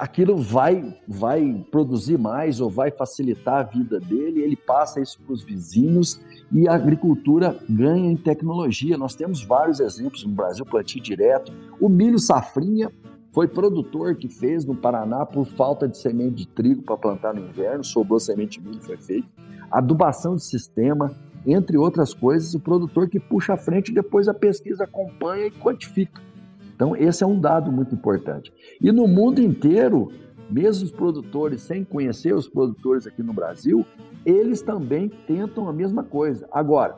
aquilo 0.00 0.34
vai, 0.38 0.96
vai 1.06 1.62
produzir 1.70 2.18
mais 2.18 2.58
ou 2.58 2.70
vai 2.70 2.90
facilitar 2.90 3.56
a 3.58 3.62
vida 3.62 4.00
dele, 4.00 4.40
ele 4.40 4.56
passa 4.56 4.98
isso 4.98 5.20
para 5.20 5.34
os 5.34 5.42
vizinhos 5.42 6.18
e 6.50 6.66
a 6.66 6.74
agricultura 6.74 7.58
ganha 7.68 8.10
em 8.10 8.16
tecnologia. 8.16 8.96
Nós 8.96 9.14
temos 9.14 9.44
vários 9.44 9.78
exemplos 9.78 10.24
no 10.24 10.32
Brasil, 10.32 10.64
plantio 10.64 11.02
direto. 11.02 11.52
O 11.78 11.86
milho 11.86 12.18
safrinha 12.18 12.90
foi 13.30 13.46
produtor 13.46 14.16
que 14.16 14.26
fez 14.26 14.64
no 14.64 14.74
Paraná 14.74 15.26
por 15.26 15.44
falta 15.44 15.86
de 15.86 15.98
semente 15.98 16.34
de 16.34 16.48
trigo 16.48 16.82
para 16.82 16.96
plantar 16.96 17.34
no 17.34 17.46
inverno, 17.46 17.84
sobrou 17.84 18.18
semente 18.18 18.58
de 18.58 18.66
milho, 18.66 18.80
foi 18.80 18.96
feito. 18.96 19.28
Adubação 19.70 20.34
de 20.34 20.42
sistema, 20.42 21.14
entre 21.46 21.76
outras 21.76 22.14
coisas, 22.14 22.54
o 22.54 22.60
produtor 22.60 23.06
que 23.06 23.20
puxa 23.20 23.52
à 23.52 23.56
frente, 23.58 23.92
depois 23.92 24.28
a 24.28 24.34
pesquisa 24.34 24.84
acompanha 24.84 25.46
e 25.46 25.50
quantifica. 25.50 26.22
Então, 26.80 26.96
esse 26.96 27.22
é 27.22 27.26
um 27.26 27.38
dado 27.38 27.70
muito 27.70 27.94
importante. 27.94 28.50
E 28.80 28.90
no 28.90 29.06
mundo 29.06 29.38
inteiro, 29.38 30.10
mesmo 30.48 30.86
os 30.86 30.90
produtores, 30.90 31.60
sem 31.60 31.84
conhecer 31.84 32.34
os 32.34 32.48
produtores 32.48 33.06
aqui 33.06 33.22
no 33.22 33.34
Brasil, 33.34 33.84
eles 34.24 34.62
também 34.62 35.10
tentam 35.26 35.68
a 35.68 35.74
mesma 35.74 36.02
coisa. 36.02 36.48
Agora, 36.50 36.96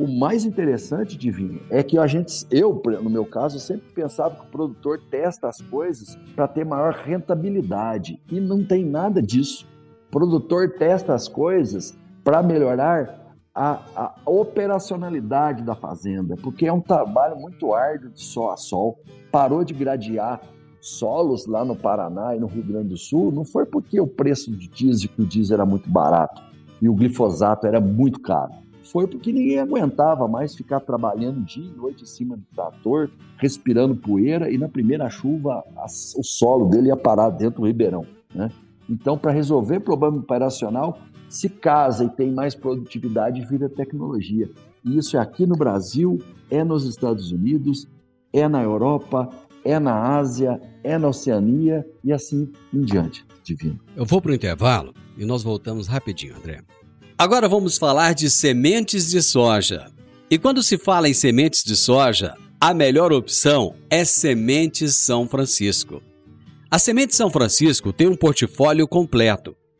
o 0.00 0.06
mais 0.06 0.46
interessante, 0.46 1.14
Divino, 1.14 1.60
é 1.68 1.82
que 1.82 1.98
a 1.98 2.06
gente, 2.06 2.46
eu, 2.50 2.80
no 3.02 3.10
meu 3.10 3.26
caso, 3.26 3.60
sempre 3.60 3.86
pensava 3.92 4.36
que 4.36 4.46
o 4.46 4.50
produtor 4.50 4.98
testa 5.10 5.46
as 5.46 5.60
coisas 5.60 6.16
para 6.34 6.48
ter 6.48 6.64
maior 6.64 6.94
rentabilidade. 6.94 8.18
E 8.32 8.40
não 8.40 8.64
tem 8.64 8.82
nada 8.82 9.20
disso. 9.20 9.68
O 10.08 10.10
produtor 10.10 10.70
testa 10.78 11.12
as 11.12 11.28
coisas 11.28 11.94
para 12.24 12.42
melhorar 12.42 13.25
a, 13.56 13.80
a, 13.96 14.14
operacionalidade 14.26 15.62
da 15.62 15.74
fazenda, 15.74 16.36
porque 16.42 16.66
é 16.66 16.72
um 16.72 16.80
trabalho 16.80 17.36
muito 17.36 17.72
árduo 17.72 18.10
de 18.10 18.20
sol 18.20 18.50
a 18.50 18.56
sol. 18.58 19.00
Parou 19.32 19.64
de 19.64 19.72
gradear 19.72 20.42
solos 20.78 21.46
lá 21.46 21.64
no 21.64 21.74
Paraná 21.74 22.36
e 22.36 22.38
no 22.38 22.46
Rio 22.46 22.62
Grande 22.62 22.90
do 22.90 22.98
Sul, 22.98 23.32
não 23.32 23.46
foi 23.46 23.64
porque 23.64 23.98
o 23.98 24.06
preço 24.06 24.54
de 24.54 24.68
diesel, 24.68 25.08
que 25.08 25.22
o 25.22 25.26
diesel 25.26 25.54
era 25.54 25.64
muito 25.64 25.88
barato 25.88 26.42
e 26.82 26.88
o 26.88 26.94
glifosato 26.94 27.66
era 27.66 27.80
muito 27.80 28.20
caro. 28.20 28.52
Foi 28.84 29.06
porque 29.06 29.32
ninguém 29.32 29.58
aguentava 29.58 30.28
mais 30.28 30.54
ficar 30.54 30.80
trabalhando 30.80 31.40
dia 31.40 31.64
e 31.64 31.76
noite 31.76 32.02
em 32.02 32.06
cima 32.06 32.36
do 32.36 32.44
trator, 32.54 33.10
respirando 33.38 33.96
poeira 33.96 34.50
e 34.50 34.58
na 34.58 34.68
primeira 34.68 35.08
chuva 35.08 35.64
a, 35.76 35.86
o 35.86 36.22
solo 36.22 36.66
dele 36.66 36.88
ia 36.88 36.96
parar 36.96 37.30
dentro 37.30 37.62
do 37.62 37.66
ribeirão. 37.66 38.04
Né? 38.34 38.50
Então, 38.88 39.16
para 39.16 39.32
resolver 39.32 39.80
problema 39.80 40.18
operacional, 40.18 40.98
se 41.28 41.48
casa 41.48 42.04
e 42.04 42.08
tem 42.10 42.32
mais 42.32 42.54
produtividade, 42.54 43.44
vira 43.44 43.68
tecnologia. 43.68 44.50
E 44.84 44.96
isso 44.96 45.16
é 45.16 45.20
aqui 45.20 45.46
no 45.46 45.56
Brasil, 45.56 46.18
é 46.50 46.62
nos 46.62 46.84
Estados 46.84 47.32
Unidos, 47.32 47.88
é 48.32 48.48
na 48.48 48.62
Europa, 48.62 49.28
é 49.64 49.78
na 49.78 50.16
Ásia, 50.16 50.60
é 50.84 50.96
na 50.96 51.08
Oceania 51.08 51.84
e 52.04 52.12
assim 52.12 52.50
em 52.72 52.80
diante, 52.82 53.24
Divino. 53.42 53.80
Eu 53.96 54.04
vou 54.04 54.20
para 54.20 54.30
o 54.30 54.34
intervalo 54.34 54.94
e 55.16 55.24
nós 55.24 55.42
voltamos 55.42 55.88
rapidinho, 55.88 56.36
André. 56.36 56.60
Agora 57.18 57.48
vamos 57.48 57.78
falar 57.78 58.14
de 58.14 58.30
sementes 58.30 59.10
de 59.10 59.22
soja. 59.22 59.90
E 60.30 60.38
quando 60.38 60.62
se 60.62 60.78
fala 60.78 61.08
em 61.08 61.14
sementes 61.14 61.64
de 61.64 61.74
soja, 61.74 62.34
a 62.60 62.72
melhor 62.72 63.12
opção 63.12 63.74
é 63.90 64.04
Sementes 64.04 64.96
São 64.96 65.26
Francisco. 65.26 66.02
A 66.70 66.78
Semente 66.78 67.14
São 67.14 67.30
Francisco 67.30 67.92
tem 67.92 68.06
um 68.06 68.16
portfólio 68.16 68.86
completo 68.86 69.56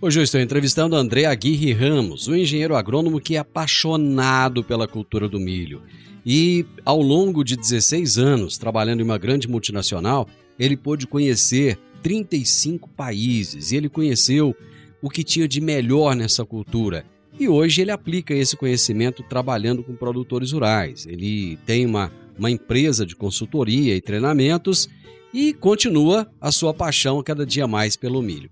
Hoje 0.00 0.20
eu 0.20 0.22
estou 0.22 0.40
entrevistando 0.40 0.94
André 0.94 1.24
Aguirre 1.24 1.72
Ramos, 1.72 2.28
um 2.28 2.36
engenheiro 2.36 2.76
agrônomo 2.76 3.20
que 3.20 3.34
é 3.34 3.38
apaixonado 3.38 4.62
pela 4.62 4.86
cultura 4.86 5.28
do 5.28 5.40
milho. 5.40 5.82
E 6.24 6.64
ao 6.84 7.02
longo 7.02 7.42
de 7.42 7.56
16 7.56 8.16
anos 8.16 8.56
trabalhando 8.56 9.00
em 9.00 9.02
uma 9.02 9.18
grande 9.18 9.48
multinacional, 9.48 10.28
ele 10.56 10.76
pôde 10.76 11.04
conhecer 11.04 11.76
35 12.00 12.88
países 12.90 13.72
e 13.72 13.76
ele 13.76 13.88
conheceu 13.88 14.54
o 15.02 15.10
que 15.10 15.24
tinha 15.24 15.48
de 15.48 15.60
melhor 15.60 16.14
nessa 16.14 16.44
cultura. 16.44 17.04
E 17.36 17.48
hoje 17.48 17.82
ele 17.82 17.90
aplica 17.90 18.32
esse 18.32 18.56
conhecimento 18.56 19.24
trabalhando 19.24 19.82
com 19.82 19.96
produtores 19.96 20.52
rurais. 20.52 21.06
Ele 21.06 21.58
tem 21.66 21.84
uma, 21.84 22.12
uma 22.38 22.52
empresa 22.52 23.04
de 23.04 23.16
consultoria 23.16 23.96
e 23.96 24.00
treinamentos 24.00 24.88
e 25.34 25.52
continua 25.52 26.30
a 26.40 26.52
sua 26.52 26.72
paixão 26.72 27.20
cada 27.20 27.44
dia 27.44 27.66
mais 27.66 27.96
pelo 27.96 28.22
milho. 28.22 28.48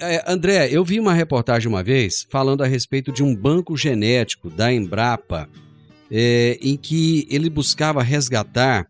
É, 0.00 0.24
André, 0.26 0.68
eu 0.70 0.82
vi 0.82 0.98
uma 0.98 1.12
reportagem 1.12 1.68
uma 1.68 1.82
vez 1.82 2.26
falando 2.30 2.62
a 2.62 2.66
respeito 2.66 3.12
de 3.12 3.22
um 3.22 3.36
banco 3.36 3.76
genético 3.76 4.48
da 4.48 4.72
Embrapa, 4.72 5.48
é, 6.10 6.58
em 6.62 6.76
que 6.76 7.26
ele 7.30 7.50
buscava 7.50 8.02
resgatar 8.02 8.88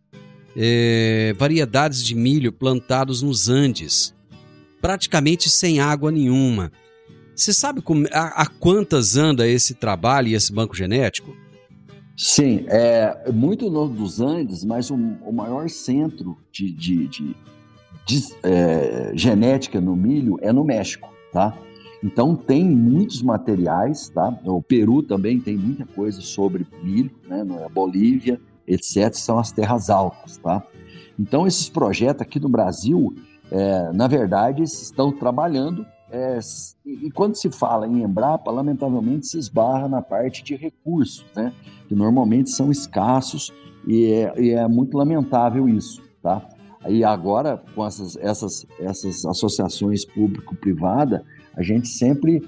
é, 0.56 1.34
variedades 1.36 2.04
de 2.04 2.14
milho 2.14 2.52
plantados 2.52 3.22
nos 3.22 3.48
Andes, 3.48 4.14
praticamente 4.80 5.50
sem 5.50 5.80
água 5.80 6.12
nenhuma. 6.12 6.70
Você 7.34 7.52
sabe 7.52 7.82
como, 7.82 8.06
a, 8.12 8.42
a, 8.42 8.46
quantas 8.46 9.16
anda 9.16 9.48
esse 9.48 9.74
trabalho 9.74 10.28
e 10.28 10.34
esse 10.34 10.52
banco 10.52 10.76
genético? 10.76 11.34
Sim, 12.16 12.66
é 12.68 13.32
muito 13.32 13.70
no 13.70 13.88
dos 13.88 14.20
Andes, 14.20 14.64
mas 14.64 14.90
o, 14.90 14.94
o 14.94 15.32
maior 15.32 15.68
centro 15.68 16.36
de, 16.52 16.70
de, 16.70 17.08
de 17.08 17.36
de 18.10 18.34
é, 18.42 19.12
genética 19.14 19.80
no 19.80 19.94
milho 19.94 20.36
é 20.42 20.52
no 20.52 20.64
México, 20.64 21.08
tá? 21.32 21.56
Então 22.02 22.34
tem 22.34 22.64
muitos 22.64 23.22
materiais, 23.22 24.08
tá? 24.08 24.36
O 24.44 24.60
Peru 24.60 25.02
também 25.02 25.38
tem 25.38 25.56
muita 25.56 25.84
coisa 25.86 26.20
sobre 26.20 26.66
milho, 26.82 27.10
né? 27.28 27.46
A 27.64 27.68
Bolívia, 27.68 28.40
etc. 28.66 29.14
São 29.14 29.38
as 29.38 29.52
terras 29.52 29.90
altas, 29.90 30.38
tá? 30.38 30.62
Então 31.18 31.46
esses 31.46 31.68
projetos 31.68 32.22
aqui 32.22 32.40
no 32.40 32.48
Brasil, 32.48 33.14
é, 33.50 33.92
na 33.92 34.08
verdade, 34.08 34.62
estão 34.62 35.12
trabalhando. 35.12 35.86
É, 36.10 36.40
e 36.84 37.08
quando 37.12 37.36
se 37.36 37.50
fala 37.50 37.86
em 37.86 38.02
Embrapa, 38.02 38.50
lamentavelmente 38.50 39.28
se 39.28 39.38
esbarra 39.38 39.86
na 39.86 40.02
parte 40.02 40.42
de 40.42 40.56
recursos, 40.56 41.24
né? 41.36 41.52
Que 41.86 41.94
normalmente 41.94 42.50
são 42.50 42.72
escassos 42.72 43.52
e 43.86 44.06
é, 44.06 44.40
e 44.40 44.50
é 44.50 44.66
muito 44.66 44.96
lamentável 44.96 45.68
isso, 45.68 46.02
tá? 46.22 46.48
E 46.88 47.04
agora, 47.04 47.62
com 47.74 47.84
essas, 47.84 48.16
essas, 48.16 48.66
essas 48.78 49.24
associações 49.24 50.04
público-privada, 50.04 51.24
a 51.54 51.62
gente 51.62 51.88
sempre 51.88 52.42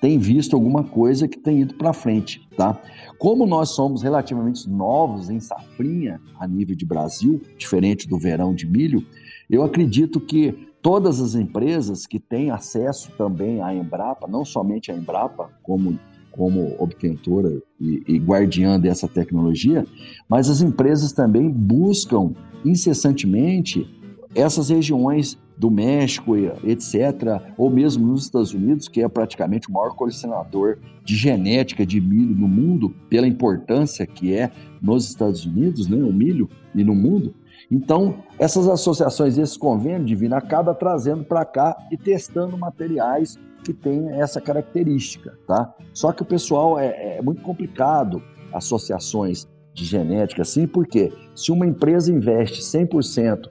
tem 0.00 0.18
visto 0.18 0.54
alguma 0.54 0.84
coisa 0.84 1.26
que 1.26 1.38
tem 1.38 1.60
ido 1.60 1.74
para 1.74 1.92
frente, 1.92 2.46
tá? 2.56 2.78
Como 3.18 3.46
nós 3.46 3.70
somos 3.70 4.02
relativamente 4.02 4.68
novos 4.68 5.30
em 5.30 5.40
safrinha 5.40 6.20
a 6.38 6.46
nível 6.46 6.76
de 6.76 6.84
Brasil, 6.84 7.40
diferente 7.56 8.06
do 8.08 8.18
verão 8.18 8.54
de 8.54 8.66
milho, 8.66 9.04
eu 9.48 9.62
acredito 9.62 10.20
que 10.20 10.52
todas 10.82 11.20
as 11.20 11.34
empresas 11.34 12.06
que 12.06 12.20
têm 12.20 12.50
acesso 12.50 13.10
também 13.16 13.62
à 13.62 13.74
Embrapa, 13.74 14.28
não 14.28 14.44
somente 14.44 14.90
a 14.90 14.94
Embrapa, 14.94 15.50
como 15.62 15.98
como 16.36 16.74
obtentora 16.78 17.62
e, 17.80 18.02
e 18.06 18.18
guardiã 18.18 18.78
dessa 18.78 19.08
tecnologia, 19.08 19.86
mas 20.28 20.50
as 20.50 20.60
empresas 20.60 21.12
também 21.12 21.50
buscam 21.50 22.32
incessantemente 22.64 23.86
essas 24.34 24.68
regiões 24.68 25.38
do 25.56 25.70
México, 25.70 26.36
etc., 26.36 27.40
ou 27.56 27.70
mesmo 27.70 28.06
nos 28.06 28.24
Estados 28.24 28.52
Unidos, 28.52 28.88
que 28.88 29.02
é 29.02 29.08
praticamente 29.08 29.68
o 29.70 29.72
maior 29.72 29.94
colecionador 29.94 30.76
de 31.02 31.16
genética 31.16 31.86
de 31.86 32.00
milho 32.00 32.34
no 32.34 32.46
mundo, 32.46 32.94
pela 33.08 33.26
importância 33.26 34.06
que 34.06 34.34
é 34.34 34.50
nos 34.82 35.08
Estados 35.08 35.46
Unidos, 35.46 35.88
né, 35.88 35.96
o 35.96 36.12
milho, 36.12 36.50
e 36.74 36.84
no 36.84 36.94
mundo. 36.94 37.34
Então, 37.70 38.16
essas 38.38 38.68
associações, 38.68 39.38
esses 39.38 39.56
convênios 39.56 40.06
divino, 40.06 40.36
acaba 40.36 40.74
trazendo 40.74 41.24
para 41.24 41.44
cá 41.44 41.76
e 41.90 41.96
testando 41.96 42.56
materiais 42.58 43.38
que 43.66 43.74
têm 43.74 44.08
essa 44.12 44.40
característica, 44.40 45.36
tá? 45.44 45.74
Só 45.92 46.12
que 46.12 46.22
o 46.22 46.24
pessoal 46.24 46.78
é, 46.78 47.16
é 47.16 47.22
muito 47.22 47.42
complicado, 47.42 48.22
associações 48.52 49.48
de 49.74 49.84
genética 49.84 50.42
assim, 50.42 50.68
porque 50.68 51.12
se 51.34 51.50
uma 51.50 51.66
empresa 51.66 52.12
investe 52.12 52.62
100% 52.62 53.50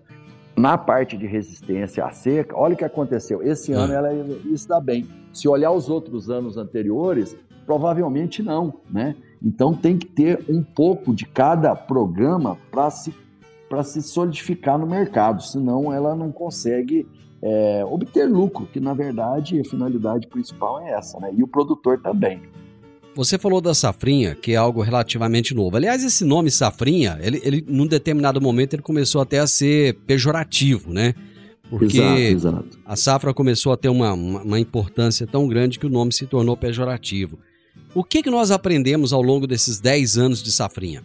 na 0.55 0.77
parte 0.77 1.17
de 1.17 1.27
resistência 1.27 2.05
à 2.05 2.11
seca, 2.11 2.55
olha 2.57 2.75
o 2.75 2.77
que 2.77 2.85
aconteceu. 2.85 3.43
Esse 3.43 3.73
ano 3.73 3.91
ela 3.91 4.13
está 4.45 4.79
bem. 4.79 5.05
Se 5.33 5.49
olhar 5.49 5.71
os 5.71 5.89
outros 5.89 6.29
anos 6.29 6.55
anteriores, 6.55 7.35
provavelmente 7.65 8.41
não, 8.41 8.75
né? 8.89 9.17
Então 9.43 9.73
tem 9.73 9.97
que 9.97 10.05
ter 10.05 10.45
um 10.47 10.63
pouco 10.63 11.13
de 11.13 11.25
cada 11.25 11.75
programa 11.75 12.57
para 12.71 12.89
se, 12.89 13.13
se 13.83 14.01
solidificar 14.01 14.77
no 14.77 14.87
mercado, 14.87 15.43
senão 15.43 15.91
ela 15.91 16.15
não 16.15 16.31
consegue 16.31 17.05
é, 17.45 17.85
obter 17.85 18.25
lucro, 18.25 18.65
que 18.65 18.79
na 18.79 18.95
verdade 18.95 19.59
a 19.59 19.63
finalidade 19.63 20.27
principal 20.27 20.81
é 20.81 20.93
essa, 20.93 21.19
né? 21.19 21.31
E 21.31 21.43
o 21.43 21.47
produtor 21.47 22.01
também. 22.01 22.41
Você 23.13 23.37
falou 23.37 23.61
da 23.61 23.75
safrinha, 23.75 24.33
que 24.33 24.53
é 24.53 24.55
algo 24.55 24.81
relativamente 24.81 25.53
novo. 25.53 25.77
Aliás, 25.77 26.03
esse 26.03 26.25
nome 26.25 26.49
safrinha, 26.49 27.19
ele, 27.21 27.39
ele 27.43 27.63
num 27.67 27.85
determinado 27.85 28.41
momento 28.41 28.73
ele 28.73 28.81
começou 28.81 29.21
até 29.21 29.37
a 29.39 29.45
ser 29.45 29.93
pejorativo, 30.07 30.91
né? 30.91 31.13
Porque 31.69 31.99
exato, 31.99 32.19
exato. 32.19 32.79
a 32.83 32.95
safra 32.95 33.33
começou 33.33 33.71
a 33.71 33.77
ter 33.77 33.89
uma, 33.89 34.13
uma, 34.13 34.41
uma, 34.41 34.59
importância 34.59 35.25
tão 35.27 35.47
grande 35.47 35.77
que 35.79 35.85
o 35.85 35.89
nome 35.89 36.11
se 36.13 36.25
tornou 36.25 36.57
pejorativo. 36.57 37.37
O 37.93 38.03
que, 38.03 38.23
que 38.23 38.29
nós 38.29 38.49
aprendemos 38.49 39.13
ao 39.13 39.21
longo 39.21 39.47
desses 39.47 39.79
10 39.79 40.17
anos 40.17 40.43
de 40.43 40.51
safrinha? 40.51 41.03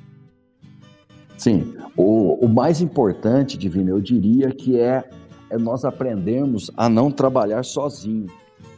Sim, 1.37 1.75
o, 1.97 2.45
o 2.45 2.49
mais 2.49 2.81
importante, 2.81 3.57
Divino, 3.57 3.91
eu 3.91 4.01
diria 4.01 4.51
que 4.53 4.79
é, 4.79 5.09
é 5.51 5.59
nós 5.59 5.85
aprendermos 5.85 6.71
a 6.77 6.89
não 6.89 7.11
trabalhar 7.11 7.65
sozinho. 7.65 8.27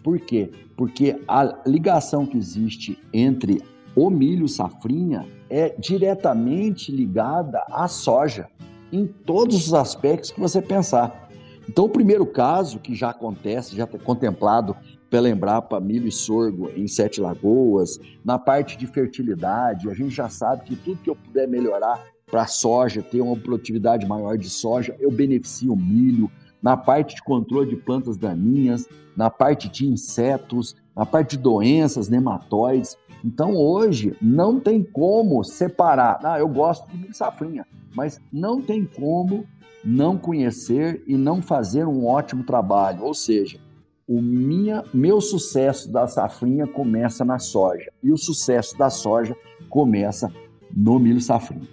Por 0.03 0.19
quê? 0.19 0.51
Porque 0.77 1.21
a 1.29 1.63
ligação 1.67 2.27
que 2.27 2.37
existe 2.37 2.99
entre 3.13 3.63
o 3.95 4.11
milho 4.11 4.49
safrinha 4.49 5.27
é 5.49 5.75
diretamente 5.79 6.91
ligada 6.91 7.63
à 7.71 7.87
soja, 7.87 8.49
em 8.91 9.07
todos 9.07 9.67
os 9.67 9.75
aspectos 9.75 10.31
que 10.31 10.41
você 10.41 10.61
pensar. 10.61 11.29
Então, 11.69 11.85
o 11.85 11.89
primeiro 11.89 12.27
caso 12.27 12.79
que 12.79 12.95
já 12.95 13.11
acontece, 13.11 13.77
já 13.77 13.87
contemplado 13.87 14.75
pela 15.09 15.29
Embrapa 15.29 15.79
Milho 15.79 16.09
e 16.09 16.13
Sorgo 16.13 16.71
em 16.75 16.89
Sete 16.89 17.21
Lagoas, 17.21 18.01
na 18.25 18.39
parte 18.39 18.79
de 18.79 18.87
fertilidade, 18.87 19.91
a 19.91 19.95
gente 19.95 20.11
já 20.11 20.29
sabe 20.29 20.65
que 20.65 20.75
tudo 20.75 21.03
que 21.03 21.11
eu 21.11 21.17
puder 21.17 21.47
melhorar 21.47 22.03
para 22.31 22.43
a 22.43 22.47
soja, 22.47 23.03
ter 23.03 23.21
uma 23.21 23.37
produtividade 23.37 24.07
maior 24.07 24.39
de 24.39 24.49
soja, 24.49 24.97
eu 24.99 25.11
beneficio 25.11 25.75
o 25.75 25.77
milho, 25.77 26.31
na 26.62 26.77
parte 26.77 27.16
de 27.16 27.22
controle 27.22 27.70
de 27.70 27.77
plantas 27.77 28.16
daninhas, 28.16 28.88
na 29.16 29.29
parte 29.29 29.68
de 29.68 29.87
insetos, 29.87 30.77
na 30.96 31.05
parte 31.05 31.37
de 31.37 31.42
doenças, 31.42 32.09
nematóides. 32.09 32.96
Então 33.25 33.55
hoje 33.57 34.16
não 34.20 34.61
tem 34.61 34.83
como 34.83 35.42
separar. 35.42 36.20
Ah, 36.22 36.38
eu 36.38 36.48
gosto 36.48 36.88
de 36.90 36.96
milho 36.96 37.14
safrinha, 37.14 37.66
mas 37.94 38.20
não 38.33 38.61
tem 38.61 38.85
como 38.85 39.44
não 39.85 40.16
conhecer 40.16 41.03
e 41.07 41.16
não 41.16 41.42
fazer 41.42 41.87
um 41.87 42.07
ótimo 42.07 42.44
trabalho. 42.44 43.03
Ou 43.03 43.14
seja, 43.14 43.59
o 44.07 44.20
minha, 44.20 44.85
meu 44.92 45.20
sucesso 45.20 45.90
da 45.90 46.07
safrinha 46.07 46.66
começa 46.66 47.25
na 47.25 47.38
soja 47.38 47.90
e 48.03 48.12
o 48.12 48.16
sucesso 48.16 48.77
da 48.77 48.90
soja 48.90 49.37
começa 49.68 50.33
no 50.75 50.98
milho 50.98 51.20
safrinha. 51.20 51.68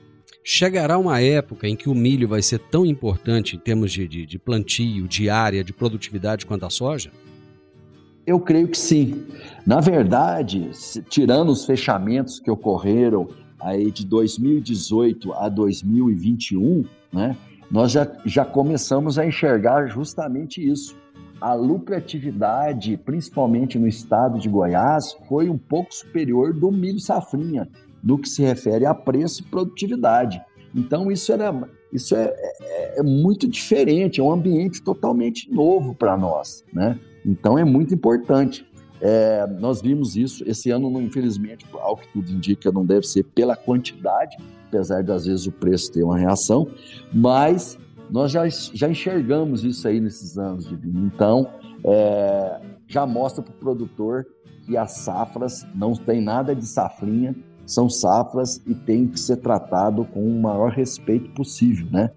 Chegará 0.52 0.98
uma 0.98 1.22
época 1.22 1.68
em 1.68 1.76
que 1.76 1.88
o 1.88 1.94
milho 1.94 2.28
vai 2.28 2.42
ser 2.42 2.58
tão 2.58 2.84
importante 2.84 3.56
em 3.56 3.60
termos 3.60 3.92
de, 3.92 4.08
de, 4.08 4.26
de 4.26 4.40
plantio, 4.40 5.08
de 5.08 5.30
área, 5.30 5.64
de 5.64 5.72
produtividade 5.72 6.44
quanto 6.44 6.66
a 6.66 6.72
soja? 6.72 7.12
Eu 8.26 8.40
creio 8.40 8.68
que 8.68 8.78
sim. 8.80 9.28
Na 9.64 9.80
verdade, 9.80 10.72
tirando 11.08 11.50
os 11.50 11.68
fechamentos 11.68 12.40
que 12.40 12.50
ocorreram 12.50 13.30
aí 13.60 13.92
de 13.92 14.04
2018 14.08 15.34
a 15.34 15.50
2021, 15.50 16.84
né, 17.14 17.38
nós 17.70 17.92
já, 17.92 18.12
já 18.26 18.44
começamos 18.44 19.20
a 19.20 19.28
enxergar 19.28 19.86
justamente 19.86 20.68
isso. 20.68 20.98
A 21.40 21.54
lucratividade, 21.54 22.98
principalmente 22.98 23.78
no 23.78 23.88
estado 23.88 24.40
de 24.40 24.50
Goiás, 24.50 25.16
foi 25.28 25.48
um 25.48 25.60
pouco 25.60 25.94
superior 25.94 26.52
do 26.56 26.72
milho 26.72 27.00
safrinha 27.00 27.70
no 28.04 28.18
que 28.18 28.30
se 28.30 28.42
refere 28.42 28.86
a 28.86 28.94
preço 28.94 29.42
e 29.42 29.46
produtividade. 29.46 30.42
Então, 30.76 31.12
isso, 31.12 31.32
era, 31.32 31.54
isso 31.92 32.16
é, 32.16 32.34
é, 32.36 33.00
é 33.00 33.04
muito 33.04 33.48
diferente, 33.48 34.20
é 34.20 34.24
um 34.24 34.32
ambiente 34.32 34.82
totalmente 34.82 35.52
novo 35.52 35.96
para 35.96 36.16
nós. 36.18 36.64
Né? 36.72 37.00
Então, 37.26 37.58
é 37.58 37.64
muito 37.64 37.94
importante. 37.94 38.66
É, 39.02 39.48
nós 39.60 39.82
vimos 39.82 40.16
isso 40.16 40.44
esse 40.46 40.70
ano, 40.72 41.02
infelizmente, 41.02 41.66
ao 41.74 41.96
que 41.96 42.08
tudo 42.12 42.32
indica, 42.32 42.72
não 42.72 42.86
deve 42.86 43.08
ser 43.08 43.24
pela 43.24 43.56
quantidade, 43.56 44.38
apesar 44.68 45.02
de 45.02 45.12
às 45.12 45.26
vezes 45.26 45.48
o 45.48 45.52
preço 45.52 45.92
ter 45.92 46.04
uma 46.04 46.18
reação, 46.18 46.68
mas 47.14 47.78
nós 48.10 48.32
já, 48.32 48.48
já 48.50 48.90
enxergamos 48.90 49.64
isso 49.64 49.88
aí 49.88 50.02
nesses 50.02 50.38
anos 50.38 50.68
de 50.68 50.76
vinho. 50.76 51.10
Então, 51.14 51.48
é, 51.84 52.60
já 52.88 53.06
mostra 53.06 53.42
para 53.42 53.54
o 53.54 53.58
produtor 53.58 54.26
que 54.66 54.76
as 54.76 54.92
safras 54.92 55.66
não 55.74 55.94
tem 55.94 56.22
nada 56.22 56.56
de 56.56 56.66
safrinha, 56.66 57.36
são 57.71 57.89
safras 57.89 58.62
e 58.65 58.73
tem 58.73 59.08
que 59.08 59.19
ser 59.19 59.38
tratado 59.38 60.03
com 60.05 60.27
o 60.27 60.41
maior 60.41 60.71
respeito 60.71 61.29
possível, 61.32 61.88
né? 61.91 62.10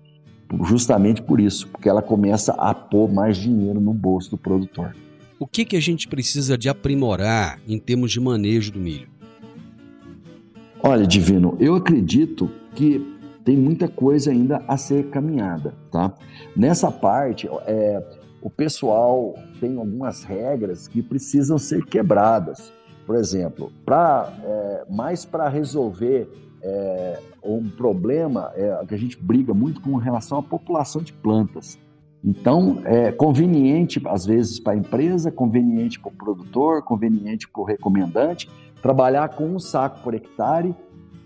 Justamente 0.64 1.22
por 1.22 1.40
isso, 1.40 1.68
porque 1.68 1.88
ela 1.88 2.02
começa 2.02 2.52
a 2.52 2.74
pôr 2.74 3.10
mais 3.10 3.36
dinheiro 3.36 3.80
no 3.80 3.92
bolso 3.92 4.30
do 4.30 4.38
produtor. 4.38 4.94
O 5.38 5.46
que, 5.46 5.64
que 5.64 5.76
a 5.76 5.80
gente 5.80 6.08
precisa 6.08 6.56
de 6.56 6.68
aprimorar 6.68 7.58
em 7.66 7.78
termos 7.78 8.12
de 8.12 8.20
manejo 8.20 8.72
do 8.72 8.78
milho? 8.78 9.08
Olha, 10.82 11.06
Divino, 11.06 11.56
eu 11.60 11.74
acredito 11.74 12.50
que 12.74 13.00
tem 13.44 13.56
muita 13.56 13.88
coisa 13.88 14.30
ainda 14.30 14.62
a 14.66 14.76
ser 14.76 15.10
caminhada, 15.10 15.74
tá? 15.90 16.14
Nessa 16.56 16.90
parte, 16.90 17.48
é, 17.66 18.02
o 18.40 18.50
pessoal 18.50 19.34
tem 19.60 19.76
algumas 19.76 20.24
regras 20.24 20.88
que 20.88 21.02
precisam 21.02 21.58
ser 21.58 21.84
quebradas. 21.84 22.72
Por 23.06 23.16
exemplo, 23.16 23.72
pra, 23.84 24.32
é, 24.42 24.84
mais 24.88 25.24
para 25.24 25.48
resolver 25.48 26.28
é, 26.62 27.18
um 27.42 27.68
problema 27.68 28.52
é, 28.54 28.84
que 28.86 28.94
a 28.94 28.98
gente 28.98 29.16
briga 29.16 29.52
muito 29.52 29.80
com 29.80 29.96
relação 29.96 30.38
à 30.38 30.42
população 30.42 31.02
de 31.02 31.12
plantas. 31.12 31.78
Então, 32.24 32.80
é 32.84 33.10
conveniente, 33.10 34.00
às 34.06 34.24
vezes, 34.24 34.60
para 34.60 34.74
a 34.74 34.76
empresa, 34.76 35.32
conveniente 35.32 35.98
para 35.98 36.08
o 36.08 36.12
produtor, 36.12 36.82
conveniente 36.82 37.48
para 37.48 37.60
o 37.60 37.64
recomendante, 37.64 38.48
trabalhar 38.80 39.30
com 39.30 39.46
um 39.46 39.58
saco 39.58 40.00
por 40.02 40.14
hectare 40.14 40.74